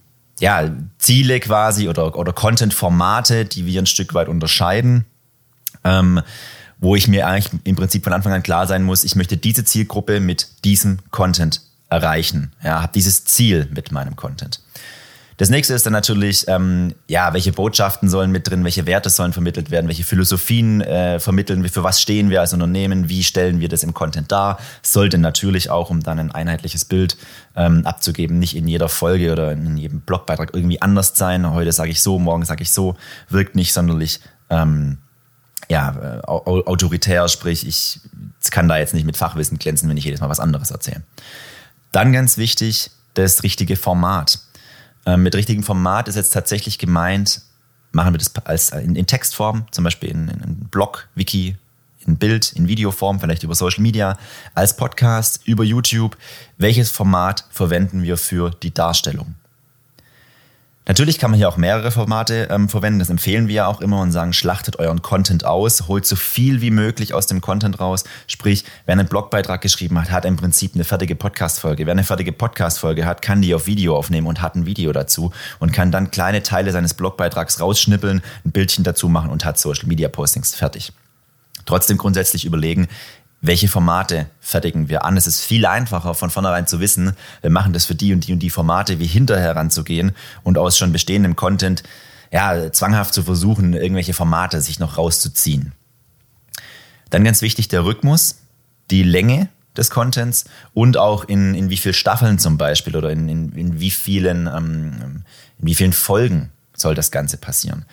ja, 0.41 0.71
Ziele 0.99 1.41
quasi 1.41 1.89
oder, 1.89 2.17
oder 2.17 2.33
Content-Formate, 2.33 3.45
die 3.45 3.67
wir 3.67 3.81
ein 3.81 3.87
Stück 3.87 4.15
weit 4.15 4.29
unterscheiden. 4.29 5.05
Ähm, 5.85 6.21
wo 6.79 6.97
ich 6.97 7.09
mir 7.09 7.27
eigentlich 7.27 7.51
im 7.65 7.77
Prinzip 7.77 8.05
von 8.05 8.13
Anfang 8.13 8.33
an 8.33 8.43
klar 8.43 8.67
sein 8.67 8.83
muss, 8.83 9.05
ich 9.05 9.17
möchte 9.17 9.37
diese 9.37 9.65
Zielgruppe 9.65 10.21
mit 10.21 10.49
diesem 10.65 10.99
Content 11.11 11.63
erreichen. 11.89 12.53
Ja, 12.63 12.83
habe 12.83 12.93
dieses 12.93 13.25
Ziel 13.25 13.69
mit 13.75 13.93
meinem 13.93 14.17
Content. 14.17 14.61
Das 15.37 15.51
nächste 15.51 15.75
ist 15.75 15.85
dann 15.85 15.93
natürlich, 15.93 16.47
ähm, 16.47 16.95
ja, 17.09 17.33
welche 17.33 17.53
Botschaften 17.53 18.09
sollen 18.09 18.31
mit 18.31 18.49
drin, 18.49 18.63
welche 18.63 18.87
Werte 18.87 19.11
sollen 19.11 19.33
vermittelt 19.33 19.71
werden, 19.71 19.89
welche 19.89 20.05
Philosophien 20.05 20.81
äh, 20.81 21.19
vermitteln 21.19 21.63
wir, 21.65 21.71
für 21.71 21.83
was 21.83 22.01
stehen 22.01 22.31
wir 22.31 22.41
als 22.41 22.53
Unternehmen, 22.53 23.09
wie 23.09 23.25
stellen 23.25 23.59
wir 23.59 23.69
das 23.69 23.83
im 23.83 23.95
Content 23.95 24.31
dar. 24.31 24.59
Sollte 24.83 25.19
natürlich 25.19 25.71
auch, 25.71 25.91
um 25.91 26.01
dann 26.01 26.21
ein 26.21 26.31
einheitliches 26.31 26.85
Bild 26.85 27.17
ähm, 27.57 27.85
abzugeben, 27.85 28.39
nicht 28.39 28.55
in 28.55 28.69
jeder 28.69 28.89
Folge 28.89 29.33
oder 29.33 29.53
in 29.53 29.77
jedem 29.77 30.01
Blogbeitrag 30.01 30.51
irgendwie 30.55 30.81
anders 30.81 31.13
sein. 31.17 31.51
Heute 31.51 31.73
sage 31.73 31.91
ich 31.91 32.01
so, 32.01 32.19
morgen 32.21 32.45
sage 32.45 32.63
ich 32.63 32.71
so, 32.71 32.97
wirkt 33.29 33.57
nicht 33.57 33.73
sonderlich 33.73 34.21
ähm, 34.51 34.99
ja, 35.69 36.21
äh, 36.21 36.27
autoritär, 36.27 37.27
sprich, 37.29 37.67
ich 37.67 38.01
kann 38.51 38.69
da 38.69 38.77
jetzt 38.77 38.95
nicht 38.95 39.07
mit 39.07 39.17
Fachwissen 39.17 39.59
glänzen, 39.59 39.89
wenn 39.89 39.97
ich 39.97 40.05
jedes 40.05 40.21
Mal 40.21 40.29
was 40.29 40.41
anderes 40.41 40.71
erzähle. 40.71 41.03
Dann 41.91 42.13
ganz 42.13 42.37
wichtig, 42.37 42.91
das 43.15 43.43
richtige 43.43 43.77
Format. 43.77 44.41
Ähm, 45.07 45.23
mit 45.23 45.35
richtigem 45.35 45.63
Format 45.63 46.09
ist 46.09 46.17
jetzt 46.17 46.33
tatsächlich 46.33 46.79
gemeint, 46.79 47.43
machen 47.93 48.15
wir 48.15 48.19
das 48.19 48.35
als 48.47 48.71
in, 48.71 48.97
in 48.97 49.07
Textform, 49.07 49.67
zum 49.71 49.85
Beispiel 49.85 50.11
in, 50.11 50.29
in, 50.29 50.41
in 50.41 50.55
Blog, 50.69 51.09
Wiki, 51.15 51.57
in 52.07 52.17
Bild, 52.17 52.53
in 52.53 52.69
Videoform, 52.69 53.21
vielleicht 53.21 53.43
über 53.43 53.55
Social 53.55 53.83
Media, 53.83 54.19
als 54.55 54.77
Podcast, 54.77 55.47
über 55.47 55.65
YouTube. 55.65 56.17
Welches 56.59 56.91
Format 56.91 57.45
verwenden 57.51 58.03
wir 58.03 58.17
für 58.17 58.51
die 58.51 58.73
Darstellung? 58.73 59.35
Natürlich 60.87 61.19
kann 61.19 61.31
man 61.31 61.39
hier 61.39 61.49
auch 61.49 61.57
mehrere 61.57 61.91
Formate 61.91 62.49
ähm, 62.51 62.69
verwenden. 62.69 62.99
Das 62.99 63.09
empfehlen 63.09 63.49
wir 63.49 63.55
ja 63.55 63.67
auch 63.67 63.81
immer 63.81 64.03
und 64.03 64.13
sagen, 64.13 64.35
schlachtet 64.35 64.79
euren 64.79 65.01
Content 65.01 65.47
aus, 65.47 65.89
holt 65.89 66.05
so 66.05 66.15
viel 66.15 66.61
wie 66.61 66.71
möglich 66.71 67.15
aus 67.15 67.27
dem 67.27 67.41
Content 67.41 67.81
raus. 67.81 68.05
Sprich, 68.27 68.65
wer 68.85 68.93
einen 68.93 69.09
Blogbeitrag 69.09 69.63
geschrieben 69.63 69.99
hat, 69.99 70.11
hat 70.11 70.27
im 70.27 70.37
Prinzip 70.37 70.75
eine 70.75 70.85
fertige 70.85 71.15
Podcast-Folge. 71.15 71.87
Wer 71.87 71.93
eine 71.93 72.05
fertige 72.05 72.33
Podcast-Folge 72.33 73.07
hat, 73.07 73.23
kann 73.23 73.41
die 73.41 73.55
auf 73.55 73.67
Video 73.67 73.97
aufnehmen 73.97 74.27
und 74.27 74.43
hat 74.43 74.57
ein 74.57 74.67
Video 74.67 74.93
dazu 74.93 75.33
und 75.59 75.73
kann 75.73 75.91
dann 75.91 76.11
kleine 76.11 76.43
Teile 76.43 76.71
seines 76.71 76.93
Blogbeitrags 76.93 77.61
rausschnippeln, 77.61 78.23
ein 78.45 78.53
Bildchen 78.53 78.85
dazu 78.85 79.09
machen 79.09 79.31
und 79.31 79.47
hat 79.47 79.59
Social 79.59 79.87
Media 79.87 80.11
Postings 80.11 80.55
fertig. 80.55 80.93
Trotzdem 81.65 81.97
grundsätzlich 81.97 82.45
überlegen, 82.45 82.89
welche 83.47 83.69
Formate 83.69 84.27
fertigen 84.41 84.89
wir 84.89 85.05
an. 85.05 85.19
Es 85.19 85.27
ist 85.27 85.43
viel 85.43 85.67
einfacher, 85.67 86.15
von 86.15 86.31
vornherein 86.31 86.67
zu 86.67 86.81
wissen, 86.81 87.13
wir 87.43 87.51
machen 87.51 87.75
das 87.75 87.85
für 87.85 87.95
die 87.95 88.15
und 88.15 88.27
die 88.27 88.33
und 88.33 88.39
die 88.39 88.49
Formate, 88.49 88.99
wie 89.01 89.07
hinterher 89.07 89.55
ranzugehen 89.55 90.13
und 90.43 90.57
aus 90.57 90.79
schon 90.79 90.93
bestehendem 90.93 91.37
Content 91.37 91.83
ja, 92.33 92.73
zwanghaft 92.73 93.13
zu 93.13 93.23
versuchen, 93.23 93.75
irgendwelche 93.75 94.15
Formate 94.15 94.63
sich 94.63 94.79
noch 94.79 94.97
rauszuziehen. 94.97 95.73
Dann 97.11 97.23
ganz 97.23 97.43
wichtig 97.43 97.69
der 97.69 97.85
Rhythmus, 97.85 98.39
die 98.91 99.03
Länge 99.03 99.51
des 99.77 99.91
Contents 99.91 100.47
und 100.73 100.97
auch 100.97 101.25
in, 101.25 101.55
in 101.55 101.69
wie 101.69 101.77
vielen 101.77 101.95
Staffeln 101.95 102.39
zum 102.39 102.57
Beispiel 102.57 102.97
oder 102.97 103.11
in, 103.11 103.29
in, 103.29 103.53
in, 103.53 103.81
wie 103.81 103.91
vielen, 103.91 104.47
ähm, 104.47 105.23
in 105.59 105.67
wie 105.67 105.75
vielen 105.75 105.93
Folgen 105.93 106.51
soll 106.75 106.95
das 106.95 107.11
Ganze 107.11 107.37
passieren. 107.37 107.85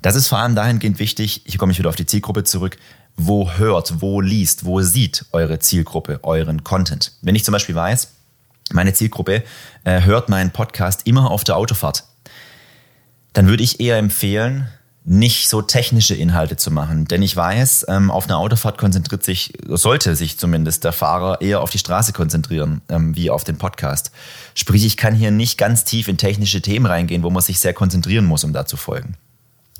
Das 0.00 0.16
ist 0.16 0.28
vor 0.28 0.38
allem 0.38 0.54
dahingehend 0.54 0.98
wichtig, 0.98 1.42
hier 1.44 1.58
komme 1.58 1.72
ich 1.72 1.78
wieder 1.78 1.88
auf 1.88 1.96
die 1.96 2.06
Zielgruppe 2.06 2.44
zurück, 2.44 2.78
wo 3.16 3.50
hört, 3.52 4.00
wo 4.00 4.20
liest, 4.20 4.64
wo 4.64 4.80
sieht 4.80 5.24
eure 5.32 5.58
Zielgruppe 5.58 6.20
euren 6.22 6.64
Content. 6.64 7.12
Wenn 7.22 7.34
ich 7.34 7.44
zum 7.44 7.52
Beispiel 7.52 7.74
weiß, 7.74 8.08
meine 8.72 8.92
Zielgruppe 8.92 9.42
äh, 9.84 10.02
hört 10.02 10.28
meinen 10.28 10.50
Podcast 10.50 11.02
immer 11.04 11.30
auf 11.30 11.44
der 11.44 11.56
Autofahrt, 11.56 12.04
dann 13.32 13.46
würde 13.46 13.62
ich 13.62 13.80
eher 13.80 13.98
empfehlen, 13.98 14.68
nicht 15.06 15.50
so 15.50 15.60
technische 15.60 16.14
Inhalte 16.14 16.56
zu 16.56 16.70
machen. 16.70 17.04
Denn 17.04 17.20
ich 17.20 17.36
weiß, 17.36 17.86
ähm, 17.88 18.10
auf 18.10 18.24
einer 18.24 18.38
Autofahrt 18.38 18.78
konzentriert 18.78 19.22
sich, 19.22 19.52
sollte 19.68 20.16
sich 20.16 20.38
zumindest 20.38 20.82
der 20.82 20.92
Fahrer 20.92 21.42
eher 21.42 21.60
auf 21.60 21.68
die 21.68 21.78
Straße 21.78 22.14
konzentrieren, 22.14 22.80
ähm, 22.88 23.14
wie 23.14 23.28
auf 23.28 23.44
den 23.44 23.58
Podcast. 23.58 24.12
Sprich, 24.54 24.86
ich 24.86 24.96
kann 24.96 25.14
hier 25.14 25.30
nicht 25.30 25.58
ganz 25.58 25.84
tief 25.84 26.08
in 26.08 26.16
technische 26.16 26.62
Themen 26.62 26.86
reingehen, 26.86 27.22
wo 27.22 27.28
man 27.28 27.42
sich 27.42 27.60
sehr 27.60 27.74
konzentrieren 27.74 28.24
muss, 28.24 28.44
um 28.44 28.54
da 28.54 28.64
zu 28.64 28.78
folgen. 28.78 29.16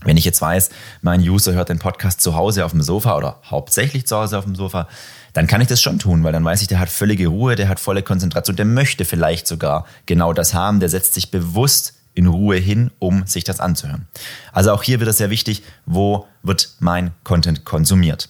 Wenn 0.05 0.17
ich 0.17 0.25
jetzt 0.25 0.41
weiß, 0.41 0.71
mein 1.03 1.21
User 1.21 1.53
hört 1.55 1.71
den 1.71 1.79
Podcast 1.79 2.21
zu 2.21 2.35
Hause 2.35 2.65
auf 2.65 2.73
dem 2.73 2.83
Sofa 2.83 3.17
oder 3.17 3.41
hauptsächlich 3.45 4.07
zu 4.07 4.17
Hause 4.17 4.39
auf 4.39 4.45
dem 4.45 4.55
Sofa, 4.55 4.89
dann 5.33 5.47
kann 5.47 5.61
ich 5.61 5.69
das 5.69 5.83
schon 5.83 5.99
tun, 5.99 6.23
weil 6.23 6.33
dann 6.33 6.45
weiß 6.45 6.63
ich, 6.63 6.69
der 6.69 6.79
hat 6.79 6.89
völlige 6.89 7.27
Ruhe, 7.29 7.57
der 7.57 7.69
hat 7.69 7.81
volle 7.81 8.03
Konzentration, 8.03 8.57
der 8.57 8.67
möchte 8.67 9.05
vielleicht 9.05 9.47
sogar 9.47 9.87
genau 10.07 10.33
das 10.33 10.55
haben, 10.55 10.81
der 10.81 10.89
setzt 10.89 11.15
sich 11.15 11.31
bewusst 11.31 11.95
in 12.15 12.27
Ruhe 12.27 12.57
hin, 12.57 12.91
um 13.01 13.27
sich 13.27 13.43
das 13.45 13.59
anzuhören. 13.61 14.07
Also 14.53 14.73
auch 14.73 14.83
hier 14.83 15.01
wird 15.01 15.11
es 15.11 15.19
sehr 15.19 15.31
wichtig, 15.31 15.63
wo 15.85 16.27
wird 16.43 16.75
mein 16.79 17.11
Content 17.25 17.65
konsumiert. 17.65 18.29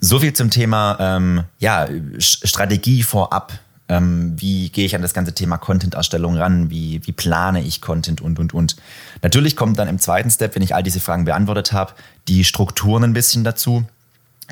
So 0.00 0.20
viel 0.20 0.32
zum 0.32 0.50
Thema 0.50 0.96
ähm, 0.98 1.44
ja, 1.58 1.86
Strategie 2.18 3.02
vorab. 3.02 3.52
Ähm, 3.90 4.40
wie 4.40 4.68
gehe 4.68 4.86
ich 4.86 4.94
an 4.94 5.02
das 5.02 5.14
ganze 5.14 5.34
Thema 5.34 5.58
Content-Erstellung 5.58 6.36
ran? 6.36 6.70
Wie, 6.70 7.04
wie 7.04 7.12
plane 7.12 7.60
ich 7.60 7.80
Content 7.80 8.20
und, 8.20 8.38
und, 8.38 8.54
und. 8.54 8.76
Natürlich 9.20 9.56
kommt 9.56 9.80
dann 9.80 9.88
im 9.88 9.98
zweiten 9.98 10.30
Step, 10.30 10.54
wenn 10.54 10.62
ich 10.62 10.76
all 10.76 10.84
diese 10.84 11.00
Fragen 11.00 11.24
beantwortet 11.24 11.72
habe, 11.72 11.94
die 12.28 12.44
Strukturen 12.44 13.02
ein 13.02 13.12
bisschen 13.12 13.42
dazu. 13.42 13.84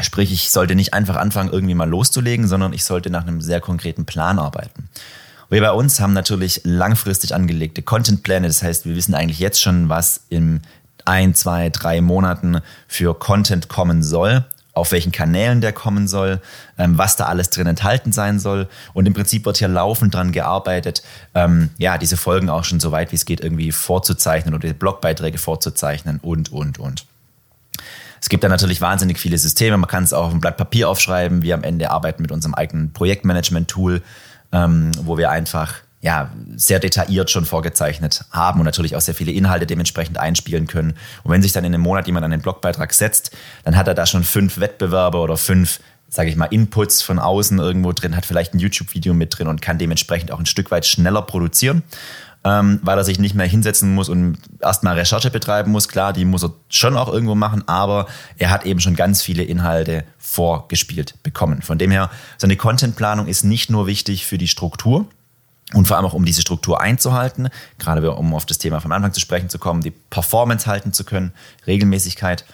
Sprich, 0.00 0.33
ich 0.33 0.50
sollte 0.50 0.75
nicht 0.75 0.92
einfach 0.92 1.14
anfangen, 1.14 1.52
irgendwie 1.52 1.75
mal 1.75 1.88
loszulegen, 1.88 2.49
sondern 2.49 2.73
ich 2.73 2.85
sollte 2.85 3.11
nach 3.11 3.23
einem 3.23 3.40
sehr 3.40 3.61
konkreten 3.61 4.07
Plan 4.07 4.40
arbeiten. 4.40 4.88
Wir 5.50 5.61
bei 5.61 5.71
uns 5.71 6.00
haben 6.00 6.14
natürlich 6.14 6.62
langfristig 6.64 7.33
angelegte 7.33 7.83
Contentpläne. 7.83 8.49
Das 8.49 8.64
heißt, 8.64 8.87
wir 8.87 8.97
wissen 8.97 9.14
eigentlich 9.14 9.38
jetzt 9.38 9.62
schon, 9.62 9.88
was 9.88 10.23
in 10.30 10.62
ein, 11.04 11.37
zwei, 11.37 11.71
drei 11.71 12.00
Monaten 12.00 12.61
für 12.88 13.14
Content 13.14 13.68
kommen 13.68 14.02
soll, 14.02 14.45
auf 14.78 14.92
welchen 14.92 15.12
Kanälen 15.12 15.61
der 15.61 15.73
kommen 15.73 16.08
soll, 16.08 16.40
ähm, 16.78 16.97
was 16.97 17.16
da 17.16 17.26
alles 17.26 17.50
drin 17.50 17.66
enthalten 17.66 18.12
sein 18.12 18.38
soll. 18.38 18.68
Und 18.94 19.06
im 19.06 19.14
Prinzip 19.14 19.44
wird 19.44 19.58
hier 19.58 19.68
laufend 19.68 20.14
dran 20.14 20.32
gearbeitet, 20.32 21.02
ähm, 21.35 21.70
ja, 21.78 21.99
diese 21.99 22.16
Folgen 22.16 22.49
auch 22.49 22.64
schon 22.64 22.80
so 22.80 22.92
weit 22.92 23.12
wie 23.12 23.16
es 23.16 23.25
geht 23.25 23.40
irgendwie 23.40 23.73
vorzuzeichnen 23.73 24.54
oder 24.54 24.68
die 24.68 24.75
Blogbeiträge 24.75 25.38
vorzuzeichnen 25.38 26.18
und, 26.23 26.52
und, 26.52 26.78
und. 26.78 27.06
Es 28.20 28.28
gibt 28.28 28.42
da 28.42 28.49
natürlich 28.49 28.80
wahnsinnig 28.80 29.18
viele 29.18 29.38
Systeme. 29.38 29.76
Man 29.76 29.88
kann 29.88 30.04
es 30.04 30.12
auch 30.12 30.26
auf 30.26 30.32
ein 30.32 30.40
Blatt 30.40 30.56
Papier 30.56 30.88
aufschreiben. 30.88 31.42
Wir 31.42 31.54
am 31.54 31.62
Ende 31.62 31.90
arbeiten 31.90 32.23
mit 32.23 32.32
unserem 32.32 32.54
eigenen 32.54 32.92
Projektmanagement-Tool, 32.92 34.02
ähm, 34.52 34.90
wo 35.02 35.18
wir 35.18 35.30
einfach 35.30 35.75
ja, 36.00 36.31
sehr 36.57 36.78
detailliert 36.78 37.31
schon 37.31 37.45
vorgezeichnet 37.45 38.25
haben 38.31 38.61
und 38.61 38.67
natürlich 38.67 38.95
auch 38.95 39.00
sehr 39.00 39.14
viele 39.14 39.33
Inhalte 39.33 39.67
dementsprechend 39.67 40.19
einspielen 40.19 40.67
können. 40.67 40.95
Und 41.25 41.33
wenn 41.33 41.43
sich 41.43 41.52
dann 41.52 41.64
in 41.64 41.75
einem 41.75 41.83
Monat 41.83 42.07
jemand 42.07 42.25
an 42.25 42.31
den 42.31 42.40
Blogbeitrag 42.40 42.93
setzt, 42.93 43.37
dann 43.64 43.76
hat 43.76 43.88
er 43.88 43.95
da 43.95 44.07
schon 44.07 44.23
fünf 44.23 44.61
Wettbewerbe 44.61 45.19
oder 45.19 45.37
fünf, 45.37 45.81
sage 46.09 46.31
ich 46.31 46.37
mal, 46.37 46.47
Inputs 46.47 47.02
von 47.02 47.19
außen 47.19 47.59
irgendwo 47.59 47.93
drin, 47.93 48.17
hat 48.17 48.26
vielleicht 48.26 48.55
ein 48.55 48.61
YouTube-Video 48.61 49.12
mit 49.12 49.37
drin 49.37 49.49
und 49.49 49.61
kann 49.61 49.78
dementsprechend 49.78 50.31
auch 50.31 50.38
ein 50.38 50.47
Stück 50.47 50.71
weit 50.71 50.87
schneller 50.87 51.23
produzieren 51.23 51.83
ähm, 52.45 52.81
weil 52.83 52.99
er 52.99 53.05
sich 53.05 53.19
nicht 53.19 53.35
mehr 53.35 53.47
hinsetzen 53.47 53.95
muss 53.95 54.09
und 54.09 54.38
erstmal 54.61 54.99
Recherche 54.99 55.31
betreiben 55.31 55.73
muss. 55.73 55.88
Klar, 55.88 56.12
die 56.12 56.25
muss 56.25 56.45
er 56.45 56.52
schon 56.69 56.97
auch 56.97 57.12
irgendwo 57.12 57.35
machen, 57.35 57.64
aber 57.67 58.07
er 58.38 58.50
hat 58.50 58.64
eben 58.64 58.81
schon 58.81 58.97
ganz 58.97 59.23
viele 59.23 59.43
Inhalte 59.43 60.05
vorgespielt 60.19 61.23
bekommen. 61.23 61.62
Von 61.62 61.78
dem 61.78 61.90
her, 61.90 62.11
so 62.37 62.47
eine 62.47 62.57
Contentplanung 62.57 63.26
ist 63.26 63.45
nicht 63.45 63.71
nur 63.71 63.87
wichtig 63.87 64.26
für 64.26 64.38
die 64.38 64.49
Struktur, 64.49 65.07
und 65.75 65.87
vor 65.87 65.96
allem 65.96 66.06
auch 66.06 66.14
um 66.14 66.25
diese 66.25 66.40
Struktur 66.40 66.80
einzuhalten, 66.80 67.48
gerade 67.78 68.10
um 68.12 68.34
auf 68.34 68.46
das 68.46 68.58
Thema 68.58 68.80
vom 68.80 68.92
Anfang 68.92 69.12
zu 69.12 69.20
sprechen 69.20 69.48
zu 69.48 69.58
kommen, 69.58 69.82
die 69.82 69.90
Performance 69.90 70.66
halten 70.66 70.92
zu 70.92 71.04
können, 71.04 71.32
Regelmäßigkeit, 71.66 72.44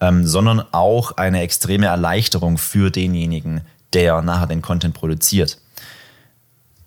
ähm, 0.00 0.26
sondern 0.26 0.64
auch 0.72 1.12
eine 1.12 1.42
extreme 1.42 1.86
Erleichterung 1.86 2.58
für 2.58 2.90
denjenigen, 2.90 3.60
der 3.92 4.20
nachher 4.22 4.48
den 4.48 4.62
Content 4.62 4.94
produziert. 4.94 5.58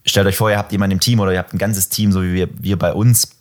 Stellt 0.05 0.27
euch 0.27 0.38
vor, 0.38 0.50
ihr 0.50 0.57
habt 0.57 0.71
jemanden 0.71 0.93
im 0.93 1.00
Team 1.00 1.19
oder 1.19 1.31
ihr 1.31 1.39
habt 1.39 1.53
ein 1.53 1.57
ganzes 1.57 1.89
Team, 1.89 2.12
so 2.12 2.24
wie 2.24 2.33
wir, 2.33 2.50
wir 2.57 2.77
bei 2.77 2.93
uns, 2.93 3.38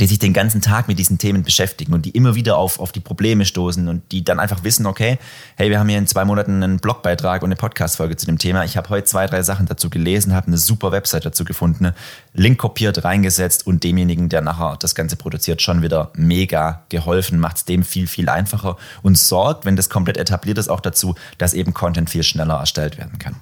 die 0.00 0.06
sich 0.06 0.18
den 0.18 0.32
ganzen 0.32 0.60
Tag 0.60 0.88
mit 0.88 0.98
diesen 0.98 1.18
Themen 1.18 1.42
beschäftigen 1.42 1.94
und 1.94 2.04
die 2.04 2.10
immer 2.10 2.34
wieder 2.34 2.56
auf, 2.56 2.80
auf 2.80 2.92
die 2.92 3.00
Probleme 3.00 3.44
stoßen 3.44 3.88
und 3.88 4.10
die 4.12 4.24
dann 4.24 4.40
einfach 4.40 4.64
wissen, 4.64 4.86
okay, 4.86 5.18
hey, 5.56 5.70
wir 5.70 5.78
haben 5.78 5.88
hier 5.88 5.98
in 5.98 6.06
zwei 6.06 6.24
Monaten 6.24 6.62
einen 6.62 6.78
Blogbeitrag 6.78 7.42
und 7.42 7.48
eine 7.48 7.56
Podcast-Folge 7.56 8.16
zu 8.16 8.26
dem 8.26 8.38
Thema. 8.38 8.64
Ich 8.64 8.76
habe 8.76 8.88
heute 8.88 9.04
zwei, 9.04 9.26
drei 9.26 9.42
Sachen 9.42 9.66
dazu 9.66 9.90
gelesen, 9.90 10.34
habe 10.34 10.48
eine 10.48 10.58
super 10.58 10.92
Website 10.92 11.24
dazu 11.24 11.44
gefunden, 11.44 11.92
Link 12.32 12.58
kopiert, 12.58 13.04
reingesetzt 13.04 13.66
und 13.66 13.84
demjenigen, 13.84 14.28
der 14.28 14.40
nachher 14.40 14.76
das 14.78 14.94
Ganze 14.94 15.16
produziert, 15.16 15.62
schon 15.62 15.82
wieder 15.82 16.10
mega 16.16 16.82
geholfen, 16.88 17.38
macht 17.38 17.58
es 17.58 17.64
dem 17.64 17.84
viel, 17.84 18.06
viel 18.06 18.28
einfacher 18.28 18.76
und 19.02 19.16
sorgt, 19.16 19.64
wenn 19.64 19.76
das 19.76 19.88
komplett 19.88 20.16
etabliert 20.16 20.58
ist, 20.58 20.68
auch 20.68 20.80
dazu, 20.80 21.14
dass 21.38 21.54
eben 21.54 21.74
Content 21.74 22.10
viel 22.10 22.22
schneller 22.22 22.54
erstellt 22.54 22.98
werden 22.98 23.18
kann. 23.18 23.36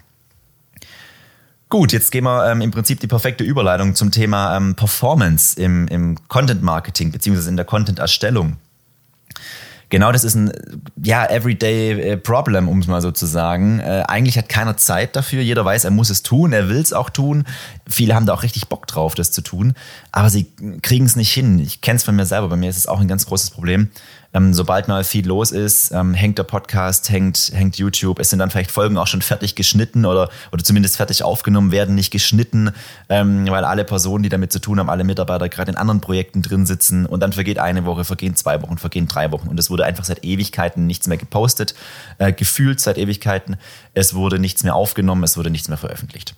Gut, 1.73 1.91
jetzt 1.91 2.11
gehen 2.11 2.25
wir 2.25 2.51
ähm, 2.51 2.61
im 2.61 2.69
Prinzip 2.69 2.99
die 2.99 3.07
perfekte 3.07 3.43
Überleitung 3.43 3.95
zum 3.95 4.11
Thema 4.11 4.55
ähm, 4.55 4.75
Performance 4.75 5.59
im, 5.59 5.87
im 5.87 6.19
Content 6.27 6.61
Marketing 6.61 7.11
beziehungsweise 7.11 7.49
in 7.49 7.55
der 7.55 7.65
Content 7.65 7.97
Erstellung. 7.97 8.57
Genau, 9.89 10.11
das 10.11 10.23
ist 10.23 10.35
ein 10.35 10.51
ja 11.01 11.25
everyday 11.25 12.11
äh, 12.11 12.17
Problem, 12.17 12.69
um 12.69 12.77
es 12.77 12.85
mal 12.85 13.01
so 13.01 13.09
zu 13.09 13.25
sagen. 13.25 13.79
Äh, 13.79 14.03
eigentlich 14.07 14.37
hat 14.37 14.49
keiner 14.49 14.77
Zeit 14.77 15.15
dafür. 15.15 15.41
Jeder 15.41 15.65
weiß, 15.65 15.85
er 15.85 15.89
muss 15.89 16.11
es 16.11 16.21
tun, 16.21 16.53
er 16.53 16.69
will 16.69 16.77
es 16.77 16.93
auch 16.93 17.09
tun. 17.09 17.43
Viele 17.89 18.13
haben 18.13 18.27
da 18.27 18.35
auch 18.35 18.43
richtig 18.43 18.67
Bock 18.67 18.85
drauf, 18.85 19.15
das 19.15 19.31
zu 19.31 19.41
tun, 19.41 19.73
aber 20.11 20.29
sie 20.29 20.45
kriegen 20.83 21.07
es 21.07 21.15
nicht 21.15 21.33
hin. 21.33 21.57
Ich 21.57 21.81
kenne 21.81 21.95
es 21.95 22.03
von 22.03 22.15
mir 22.15 22.27
selber. 22.27 22.49
Bei 22.49 22.55
mir 22.55 22.69
ist 22.69 22.77
es 22.77 22.85
auch 22.85 22.99
ein 22.99 23.07
ganz 23.07 23.25
großes 23.25 23.49
Problem. 23.49 23.89
Ähm, 24.33 24.53
sobald 24.53 24.87
mal 24.87 25.03
viel 25.03 25.27
los 25.27 25.51
ist, 25.51 25.91
ähm, 25.91 26.13
hängt 26.13 26.37
der 26.37 26.43
Podcast, 26.43 27.09
hängt, 27.09 27.51
hängt 27.53 27.77
YouTube. 27.77 28.19
Es 28.19 28.29
sind 28.29 28.39
dann 28.39 28.49
vielleicht 28.49 28.71
Folgen 28.71 28.97
auch 28.97 29.07
schon 29.07 29.21
fertig 29.21 29.55
geschnitten 29.55 30.05
oder, 30.05 30.29
oder 30.51 30.63
zumindest 30.63 30.97
fertig 30.97 31.23
aufgenommen, 31.23 31.71
werden 31.71 31.95
nicht 31.95 32.11
geschnitten, 32.11 32.71
ähm, 33.09 33.45
weil 33.49 33.63
alle 33.63 33.83
Personen, 33.83 34.23
die 34.23 34.29
damit 34.29 34.51
zu 34.51 34.59
tun 34.59 34.79
haben, 34.79 34.89
alle 34.89 35.03
Mitarbeiter 35.03 35.49
gerade 35.49 35.71
in 35.71 35.77
anderen 35.77 36.01
Projekten 36.01 36.41
drin 36.41 36.65
sitzen 36.65 37.05
und 37.05 37.19
dann 37.19 37.33
vergeht 37.33 37.59
eine 37.59 37.85
Woche, 37.85 38.03
vergehen 38.03 38.35
zwei 38.35 38.61
Wochen, 38.61 38.77
vergehen 38.77 39.07
drei 39.07 39.31
Wochen 39.31 39.47
und 39.47 39.59
es 39.59 39.69
wurde 39.69 39.85
einfach 39.85 40.05
seit 40.05 40.23
Ewigkeiten 40.23 40.87
nichts 40.87 41.07
mehr 41.07 41.17
gepostet, 41.17 41.75
äh, 42.17 42.33
gefühlt 42.33 42.79
seit 42.79 42.97
Ewigkeiten. 42.97 43.57
Es 43.93 44.15
wurde 44.15 44.39
nichts 44.39 44.63
mehr 44.63 44.75
aufgenommen, 44.75 45.23
es 45.23 45.37
wurde 45.37 45.49
nichts 45.49 45.67
mehr 45.67 45.77
veröffentlicht. 45.77 46.35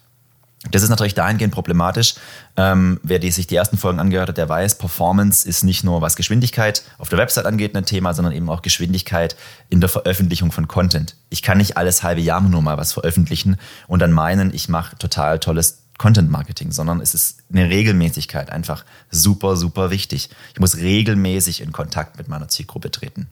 Das 0.72 0.84
ist 0.84 0.90
natürlich 0.90 1.14
dahingehend 1.14 1.54
problematisch. 1.54 2.16
Ähm, 2.58 3.00
wer 3.04 3.20
die, 3.20 3.32
sich 3.32 3.48
die 3.48 3.56
ersten 3.56 3.78
Folgen 3.78 4.00
angehört 4.00 4.30
hat, 4.30 4.38
der 4.38 4.50
weiß, 4.50 4.78
Performance 4.78 5.48
ist 5.48 5.64
nicht 5.64 5.84
nur 5.84 6.02
was 6.02 6.16
Geschwindigkeit 6.16 6.84
auf 6.98 7.10
der 7.10 7.20
Website 7.20 7.46
angeht 7.46 7.76
ein 7.76 7.86
Thema, 7.86 8.14
sondern 8.14 8.34
eben 8.34 8.50
auch 8.50 8.62
Geschwindigkeit 8.62 9.36
in 9.70 9.80
der 9.80 9.90
Veröffentlichung 9.90 10.52
von 10.52 10.68
Content. 10.68 11.16
Ich 11.30 11.42
kann 11.42 11.58
nicht 11.58 11.78
alles 11.78 12.04
halbe 12.04 12.22
Jahr 12.22 12.42
nur 12.42 12.62
mal 12.62 12.78
was 12.78 12.94
veröffentlichen 12.94 13.58
und 13.88 14.00
dann 14.00 14.12
meinen, 14.12 14.54
ich 14.54 14.70
mache 14.70 14.98
total 14.98 15.40
tolles 15.40 15.84
Content 15.98 16.30
Marketing, 16.30 16.72
sondern 16.72 17.00
es 17.00 17.14
ist 17.14 17.44
eine 17.52 17.70
Regelmäßigkeit 17.70 18.50
einfach 18.50 18.84
super, 19.12 19.56
super 19.56 19.92
wichtig. 19.92 20.30
Ich 20.54 20.60
muss 20.60 20.78
regelmäßig 20.78 21.62
in 21.62 21.72
Kontakt 21.72 22.18
mit 22.18 22.28
meiner 22.28 22.48
Zielgruppe 22.48 22.92
treten. 22.92 23.28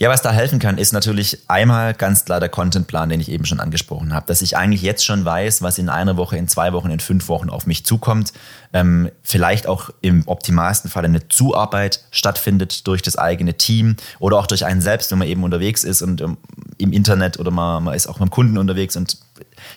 Ja, 0.00 0.08
was 0.10 0.22
da 0.22 0.30
helfen 0.30 0.60
kann, 0.60 0.78
ist 0.78 0.92
natürlich 0.92 1.38
einmal 1.48 1.92
ganz 1.92 2.24
klar 2.24 2.38
der 2.38 2.48
Contentplan, 2.48 3.08
den 3.08 3.18
ich 3.18 3.28
eben 3.28 3.44
schon 3.44 3.58
angesprochen 3.58 4.14
habe, 4.14 4.26
dass 4.26 4.42
ich 4.42 4.56
eigentlich 4.56 4.80
jetzt 4.80 5.04
schon 5.04 5.24
weiß, 5.24 5.60
was 5.60 5.76
in 5.76 5.88
einer 5.88 6.16
Woche, 6.16 6.36
in 6.36 6.46
zwei 6.46 6.72
Wochen, 6.72 6.90
in 6.90 7.00
fünf 7.00 7.28
Wochen 7.28 7.50
auf 7.50 7.66
mich 7.66 7.84
zukommt. 7.84 8.32
Ähm, 8.72 9.10
vielleicht 9.24 9.66
auch 9.66 9.90
im 10.00 10.22
optimalsten 10.28 10.88
Fall 10.88 11.04
eine 11.04 11.26
Zuarbeit 11.26 12.04
stattfindet 12.12 12.86
durch 12.86 13.02
das 13.02 13.18
eigene 13.18 13.54
Team 13.54 13.96
oder 14.20 14.38
auch 14.38 14.46
durch 14.46 14.64
einen 14.64 14.80
selbst, 14.80 15.10
wenn 15.10 15.18
man 15.18 15.26
eben 15.26 15.42
unterwegs 15.42 15.82
ist 15.82 16.02
und 16.02 16.20
ähm, 16.20 16.36
im 16.78 16.92
Internet 16.92 17.40
oder 17.40 17.50
man, 17.50 17.82
man 17.82 17.94
ist 17.94 18.06
auch 18.06 18.20
mit 18.20 18.28
dem 18.28 18.30
Kunden 18.30 18.56
unterwegs 18.56 18.94
und 18.94 19.18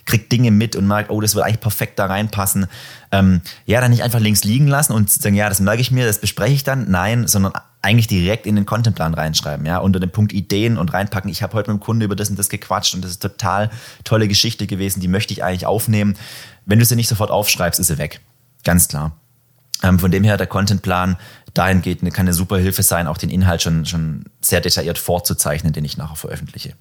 kriegt 0.05 0.31
Dinge 0.31 0.51
mit 0.51 0.75
und 0.75 0.85
merkt, 0.85 1.09
oh, 1.09 1.19
das 1.19 1.33
wird 1.33 1.45
eigentlich 1.45 1.61
perfekt 1.61 1.97
da 1.97 2.05
reinpassen. 2.05 2.67
Ähm, 3.11 3.41
ja, 3.65 3.81
dann 3.81 3.89
nicht 3.89 4.03
einfach 4.03 4.19
links 4.19 4.43
liegen 4.43 4.67
lassen 4.67 4.93
und 4.93 5.09
sagen, 5.09 5.35
ja, 5.35 5.49
das 5.49 5.59
merke 5.61 5.81
ich 5.81 5.89
mir, 5.89 6.05
das 6.05 6.19
bespreche 6.19 6.53
ich 6.53 6.63
dann. 6.63 6.91
Nein, 6.91 7.27
sondern 7.27 7.53
eigentlich 7.81 8.07
direkt 8.07 8.45
in 8.45 8.55
den 8.55 8.65
Contentplan 8.65 9.13
reinschreiben, 9.13 9.65
ja, 9.65 9.79
unter 9.79 9.99
dem 9.99 10.11
Punkt 10.11 10.33
Ideen 10.33 10.77
und 10.77 10.93
reinpacken. 10.93 11.31
Ich 11.31 11.41
habe 11.41 11.53
heute 11.53 11.71
mit 11.71 11.81
dem 11.81 11.83
Kunde 11.83 12.05
über 12.05 12.15
das 12.15 12.29
und 12.29 12.37
das 12.37 12.49
gequatscht 12.49 12.93
und 12.93 13.03
das 13.03 13.11
ist 13.11 13.21
total 13.21 13.71
tolle 14.03 14.27
Geschichte 14.27 14.67
gewesen, 14.67 14.99
die 14.99 15.07
möchte 15.07 15.33
ich 15.33 15.43
eigentlich 15.43 15.65
aufnehmen. 15.65 16.15
Wenn 16.65 16.79
du 16.79 16.85
sie 16.85 16.95
nicht 16.95 17.07
sofort 17.07 17.31
aufschreibst, 17.31 17.79
ist 17.79 17.87
sie 17.87 17.97
weg. 17.97 18.21
Ganz 18.63 18.87
klar. 18.87 19.17
Ähm, 19.81 19.97
von 19.97 20.11
dem 20.11 20.23
her, 20.23 20.37
der 20.37 20.47
Contentplan 20.47 21.17
dahingehend 21.53 22.01
kann 22.13 22.27
eine 22.27 22.33
super 22.33 22.59
Hilfe 22.59 22.83
sein, 22.83 23.07
auch 23.07 23.17
den 23.17 23.29
Inhalt 23.29 23.63
schon, 23.63 23.85
schon 23.85 24.25
sehr 24.41 24.61
detailliert 24.61 24.99
vorzuzeichnen, 24.99 25.73
den 25.73 25.83
ich 25.83 25.97
nachher 25.97 26.15
veröffentliche. 26.15 26.75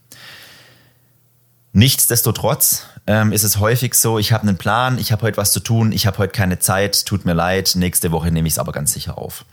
Nichtsdestotrotz 1.73 2.87
ähm, 3.07 3.33
ist 3.33 3.45
es 3.45 3.59
häufig 3.59 3.95
so, 3.95 4.19
ich 4.19 4.33
habe 4.33 4.47
einen 4.47 4.59
Plan, 4.59 4.99
ich 4.99 5.13
habe 5.13 5.23
heute 5.23 5.39
was 5.39 5.53
zu 5.53 5.61
tun, 5.61 5.93
ich 5.93 6.07
habe 6.07 6.19
heute 6.19 6.33
keine 6.33 6.59
Zeit, 6.59 7.07
tut 7.07 7.25
mir 7.25 7.33
leid, 7.33 7.73
nächste 7.77 8.11
Woche 8.11 8.31
nehme 8.31 8.49
ich 8.49 8.55
es 8.55 8.59
aber 8.59 8.73
ganz 8.73 8.93
sicher 8.93 9.19
auf. 9.19 9.45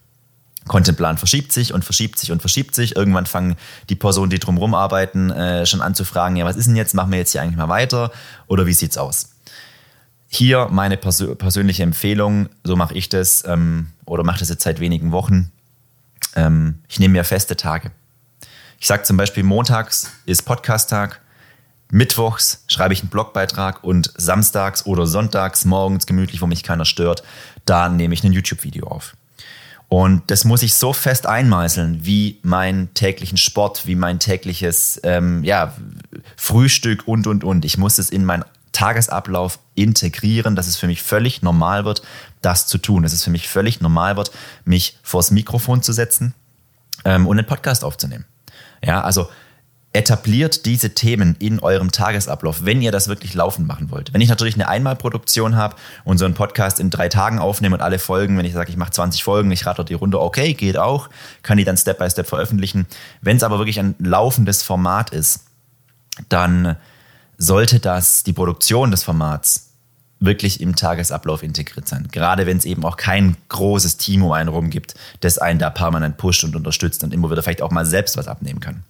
Contentplan 0.68 1.18
verschiebt 1.18 1.52
sich 1.52 1.74
und 1.74 1.84
verschiebt 1.84 2.20
sich 2.20 2.32
und 2.32 2.40
verschiebt 2.40 2.76
sich. 2.76 2.96
Irgendwann 2.96 3.26
fangen 3.26 3.56
die 3.90 3.96
Personen, 3.96 4.30
die 4.30 4.40
drumherum 4.40 4.74
arbeiten, 4.74 5.32
äh, 5.32 5.66
schon 5.66 5.82
an 5.82 5.96
zu 5.96 6.04
fragen, 6.04 6.36
ja, 6.36 6.46
was 6.46 6.56
ist 6.56 6.68
denn 6.68 6.76
jetzt? 6.76 6.94
Machen 6.94 7.12
wir 7.12 7.20
jetzt 7.20 7.32
hier 7.32 7.42
eigentlich 7.42 7.58
mal 7.58 7.70
weiter? 7.70 8.12
Oder 8.48 8.66
wie 8.66 8.74
sieht's 8.74 8.98
aus? 8.98 9.30
Hier 10.30 10.68
meine 10.70 10.98
persö 10.98 11.36
persönliche 11.36 11.84
Empfehlung, 11.84 12.50
so 12.64 12.76
mache 12.76 12.94
ich 12.94 13.08
das 13.08 13.46
ähm, 13.46 13.88
oder 14.06 14.24
mache 14.24 14.40
das 14.40 14.50
jetzt 14.50 14.64
seit 14.64 14.80
wenigen 14.80 15.12
Wochen. 15.12 15.52
Ähm, 16.36 16.80
ich 16.90 17.00
nehme 17.00 17.14
mir 17.14 17.24
feste 17.24 17.56
Tage. 17.56 17.92
Ich 18.80 18.88
sage 18.88 19.04
zum 19.04 19.18
Beispiel, 19.18 19.44
montags 19.44 20.12
ist 20.26 20.44
Podcast-Tag, 20.44 21.22
mittwochs 21.90 22.64
schreibe 22.68 22.94
ich 22.94 23.02
einen 23.02 23.10
Blogbeitrag 23.10 23.84
und 23.84 24.12
samstags 24.18 24.86
oder 24.86 25.08
sonntags 25.08 25.66
morgens 25.66 26.06
gemütlich, 26.06 26.42
wo 26.42 26.48
mich 26.48 26.62
keiner 26.62 26.86
stört, 26.86 27.24
da 27.66 27.90
nehme 27.90 28.14
ich 28.14 28.24
ein 28.24 28.34
YouTube-Video 28.34 28.88
auf. 28.88 29.16
Und 29.90 30.24
das 30.28 30.44
muss 30.44 30.64
ich 30.64 30.74
so 30.74 30.92
fest 30.92 31.28
einmeißeln, 31.28 32.06
wie 32.06 32.40
meinen 32.44 32.94
täglichen 32.94 33.38
Sport, 33.38 33.88
wie 33.88 33.96
mein 33.96 34.20
tägliches 34.20 35.00
ähm, 35.04 35.44
ja, 35.44 35.74
Frühstück 36.36 37.08
und, 37.08 37.26
und, 37.26 37.44
und. 37.44 37.64
Ich 37.64 37.78
muss 37.78 37.98
es 37.98 38.10
in 38.10 38.26
meinen 38.26 38.44
Tagesablauf 38.74 39.60
integrieren, 39.76 40.56
dass 40.56 40.68
es 40.68 40.76
für 40.76 40.88
mich 40.88 41.02
völlig 41.02 41.42
normal 41.42 41.86
wird, 41.86 42.02
das 42.42 42.68
zu 42.68 42.78
tun. 42.78 43.04
Dass 43.04 43.14
es 43.14 43.24
für 43.24 43.30
mich 43.30 43.48
völlig 43.48 43.80
normal 43.80 44.18
wird, 44.18 44.32
mich 44.66 45.00
vors 45.04 45.32
Mikrofon 45.32 45.82
zu 45.82 45.94
setzen 45.94 46.34
ähm, 47.06 47.26
und 47.26 47.38
einen 47.38 47.48
Podcast 47.48 47.86
aufzunehmen. 47.86 48.26
Ja, 48.84 49.02
also 49.02 49.30
etabliert 49.98 50.68
diese 50.68 50.94
Themen 50.94 51.36
in 51.40 51.60
eurem 51.60 51.92
Tagesablauf, 51.92 52.64
wenn 52.64 52.84
ihr 52.84 52.92
das 52.92 53.08
wirklich 53.08 53.34
laufen 53.34 53.66
machen 53.66 53.90
wollt. 53.90 54.14
Wenn 54.14 54.22
ich 54.22 54.30
natürlich 54.30 54.54
eine 54.54 54.68
Einmalproduktion 54.68 55.56
habe 55.56 55.76
und 56.04 56.20
so 56.20 56.26
einen 56.26 56.36
Podcast 56.36 56.80
in 56.80 56.92
drei 56.92 57.10
Tagen 57.10 57.40
aufnehme 57.40 57.76
und 57.76 57.82
alle 57.82 57.98
Folgen, 57.98 58.38
wenn 58.38 58.46
ich 58.46 58.54
sage, 58.54 58.70
ich 58.70 58.78
mache 58.78 58.92
20 58.92 59.24
Folgen, 59.24 59.50
ich 59.52 59.66
rate 59.66 59.84
die 59.84 59.96
Runde, 59.96 60.22
okay, 60.22 60.54
geht 60.54 60.78
auch, 60.78 61.10
kann 61.42 61.58
die 61.58 61.64
dann 61.64 61.78
Step 61.78 61.98
by 61.98 62.08
Step 62.12 62.28
veröffentlichen. 62.28 62.86
Wenn 63.22 63.38
es 63.38 63.44
aber 63.44 63.58
wirklich 63.58 63.80
ein 63.80 63.96
laufendes 63.98 64.62
Format 64.62 65.10
ist, 65.10 65.46
dann 66.30 66.76
sollte 67.40 67.80
das 67.80 68.22
die 68.22 68.34
Produktion 68.34 68.92
des 68.92 69.04
Formats 69.04 69.72
wirklich 70.20 70.62
im 70.62 70.76
Tagesablauf 70.76 71.42
integriert 71.42 71.88
sein. 71.88 72.08
Gerade 72.12 72.46
wenn 72.46 72.58
es 72.58 72.66
eben 72.66 72.86
auch 72.86 72.98
kein 72.98 73.36
großes 73.50 73.98
Team 73.98 74.22
um 74.22 74.32
einen 74.32 74.50
rum 74.50 74.70
gibt, 74.70 74.94
das 75.22 75.40
einen 75.40 75.58
da 75.58 75.72
permanent 75.72 76.18
pusht 76.18 76.44
und 76.44 76.56
unterstützt 76.56 77.04
und 77.04 77.16
immer 77.16 77.32
wieder 77.32 77.42
vielleicht 77.42 77.64
auch 77.64 77.72
mal 77.72 77.86
selbst 77.86 78.16
was 78.16 78.28
abnehmen 78.28 78.60
kann. 78.60 78.84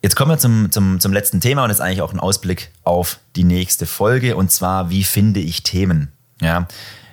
Jetzt 0.00 0.14
kommen 0.14 0.30
wir 0.30 0.38
zum, 0.38 0.70
zum, 0.70 1.00
zum 1.00 1.12
letzten 1.12 1.40
Thema 1.40 1.64
und 1.64 1.70
das 1.70 1.78
ist 1.78 1.84
eigentlich 1.84 2.02
auch 2.02 2.12
ein 2.12 2.20
Ausblick 2.20 2.70
auf 2.84 3.18
die 3.34 3.44
nächste 3.44 3.84
Folge 3.84 4.36
und 4.36 4.52
zwar, 4.52 4.90
wie 4.90 5.02
finde 5.02 5.40
ich 5.40 5.64
Themen? 5.64 6.12
Ja, 6.40 6.68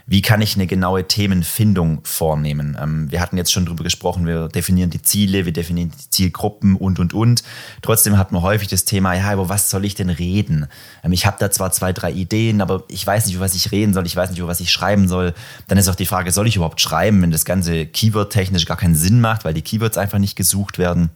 wie 0.08 0.22
kann 0.22 0.40
ich 0.40 0.54
eine 0.54 0.68
genaue 0.68 1.08
Themenfindung 1.08 2.02
vornehmen? 2.04 2.78
Ähm, 2.80 3.12
wir 3.12 3.22
hatten 3.22 3.38
jetzt 3.38 3.52
schon 3.52 3.66
drüber 3.66 3.84
gesprochen, 3.84 4.28
wir 4.28 4.50
definieren 4.50 4.92
die 4.92 5.02
Ziele, 5.02 5.46
wir 5.46 5.52
definieren 5.52 5.90
die 5.90 6.10
Zielgruppen 6.12 6.76
und, 6.76 7.00
und, 7.00 7.16
und. 7.16 7.42
Trotzdem 7.82 8.20
hat 8.20 8.32
man 8.32 8.44
häufig 8.44 8.68
das 8.68 8.86
Thema, 8.86 9.16
ja, 9.16 9.34
über 9.34 9.50
was 9.50 9.72
soll 9.72 9.84
ich 9.84 9.96
denn 9.96 10.12
reden? 10.12 10.68
Ähm, 11.04 11.12
ich 11.12 11.26
habe 11.26 11.38
da 11.40 11.50
zwar 11.50 11.72
zwei, 11.72 11.92
drei 11.92 12.12
Ideen, 12.12 12.62
aber 12.62 12.84
ich 12.88 13.06
weiß 13.06 13.26
nicht, 13.26 13.34
über 13.34 13.46
was 13.46 13.56
ich 13.56 13.72
reden 13.72 13.96
soll, 13.96 14.06
ich 14.06 14.16
weiß 14.16 14.30
nicht, 14.30 14.38
über 14.38 14.48
was 14.48 14.60
ich 14.60 14.70
schreiben 14.70 15.08
soll. 15.08 15.34
Dann 15.68 15.80
ist 15.80 15.90
auch 15.90 15.96
die 15.96 16.06
Frage, 16.06 16.32
soll 16.32 16.46
ich 16.46 16.58
überhaupt 16.58 16.82
schreiben, 16.82 17.24
wenn 17.24 17.32
das 17.32 17.46
Ganze 17.46 17.88
Keyword-technisch 17.88 18.68
gar 18.68 18.78
keinen 18.78 18.96
Sinn 18.96 19.22
macht, 19.22 19.44
weil 19.44 19.56
die 19.56 19.64
Keywords 19.64 19.98
einfach 19.98 20.20
nicht 20.20 20.36
gesucht 20.36 20.78
werden? 20.78 21.10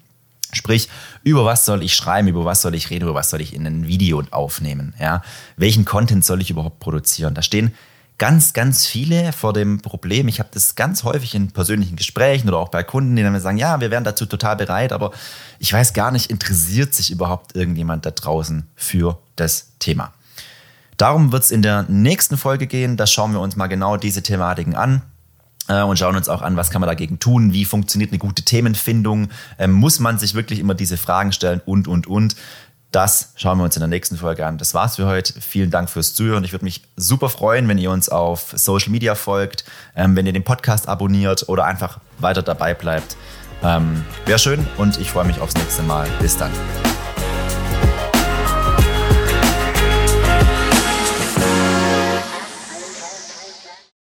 Sprich, 0.54 0.90
über 1.24 1.46
was 1.46 1.66
soll 1.66 1.84
ich 1.84 1.94
schreiben, 1.94 2.28
über 2.28 2.46
was 2.46 2.62
soll 2.62 2.76
ich 2.76 2.90
reden, 2.90 3.06
über 3.06 3.16
was 3.16 3.30
soll 3.30 3.42
ich 3.42 3.54
in 3.54 3.66
ein 3.68 3.88
Video 3.88 4.24
aufnehmen? 4.32 4.94
Ja? 5.00 5.22
Welchen 5.58 5.86
Content 5.86 6.26
soll 6.26 6.42
ich 6.42 6.50
überhaupt 6.50 6.80
produzieren? 6.80 7.36
Da 7.36 7.42
stehen 7.42 7.74
ganz, 8.20 8.54
ganz 8.54 8.86
viele 8.86 9.32
vor 9.32 9.54
dem 9.54 9.82
Problem. 9.82 10.28
Ich 10.28 10.40
habe 10.40 10.50
das 10.52 10.76
ganz 10.76 11.04
häufig 11.04 11.34
in 11.34 11.52
persönlichen 11.52 11.96
Gesprächen 11.96 12.48
oder 12.50 12.58
auch 12.58 12.70
bei 12.70 12.84
Kunden, 12.84 13.16
die 13.16 13.24
dann 13.24 13.32
mir 13.32 13.40
sagen, 13.40 13.58
ja, 13.58 13.80
wir 13.80 13.92
wären 13.92 14.04
dazu 14.04 14.26
total 14.26 14.58
bereit, 14.58 14.92
aber 14.92 15.12
ich 15.58 15.72
weiß 15.72 15.94
gar 15.94 16.12
nicht, 16.12 16.30
interessiert 16.30 16.94
sich 16.94 17.12
überhaupt 17.12 17.56
irgendjemand 17.56 18.06
da 18.06 18.12
draußen 18.12 18.68
für 18.76 19.20
das 19.36 19.72
Thema. 19.80 20.14
Darum 20.98 21.32
wird 21.32 21.44
es 21.44 21.52
in 21.52 21.62
der 21.62 21.84
nächsten 21.84 22.38
Folge 22.38 22.68
gehen. 22.68 22.98
Da 22.98 23.08
schauen 23.08 23.32
wir 23.32 23.40
uns 23.40 23.56
mal 23.56 23.68
genau 23.68 23.96
diese 23.96 24.22
Thematiken 24.22 24.76
an. 24.76 25.02
Äh, 25.70 25.84
und 25.84 25.98
schauen 25.98 26.16
uns 26.16 26.28
auch 26.28 26.42
an, 26.42 26.58
was 26.58 26.72
kann 26.72 26.82
man 26.82 26.90
dagegen 26.90 27.20
tun, 27.20 27.54
wie 27.54 27.64
funktioniert 27.64 28.12
eine 28.12 28.20
gute 28.20 28.44
Themenfindung, 28.44 29.30
ähm, 29.58 29.72
muss 29.72 30.00
man 30.00 30.18
sich 30.18 30.34
wirklich 30.34 30.60
immer 30.60 30.74
diese 30.74 30.98
Fragen 30.98 31.32
stellen 31.32 31.62
und, 31.66 31.88
und, 31.88 32.08
und. 32.08 32.36
Das 32.92 33.34
schauen 33.36 33.60
wir 33.60 33.66
uns 33.66 33.76
in 33.76 33.82
der 33.82 33.88
nächsten 33.88 34.18
Folge 34.18 34.48
an. 34.48 34.58
Das 34.58 34.74
war's 34.74 34.96
für 34.96 35.06
heute. 35.06 35.40
Vielen 35.40 35.70
Dank 35.70 35.92
fürs 35.92 36.16
Zuhören. 36.16 36.44
Ich 36.44 36.54
würde 36.54 36.66
mich 36.66 36.82
super 36.96 37.30
freuen, 37.30 37.68
wenn 37.68 37.78
ihr 37.78 37.92
uns 37.92 38.10
auf 38.10 38.52
Social 38.56 38.90
Media 38.90 39.14
folgt, 39.14 39.64
ähm, 39.96 40.16
wenn 40.16 40.26
ihr 40.26 40.34
den 40.34 40.44
Podcast 40.44 40.88
abonniert 40.88 41.48
oder 41.48 41.66
einfach 41.66 42.00
weiter 42.18 42.42
dabei 42.42 42.74
bleibt. 42.74 43.16
Ähm, 43.62 44.04
Wäre 44.26 44.40
schön 44.40 44.66
und 44.78 45.00
ich 45.00 45.12
freue 45.12 45.26
mich 45.26 45.40
aufs 45.40 45.54
nächste 45.54 45.84
Mal. 45.84 46.08
Bis 46.20 46.36
dann. 46.36 46.52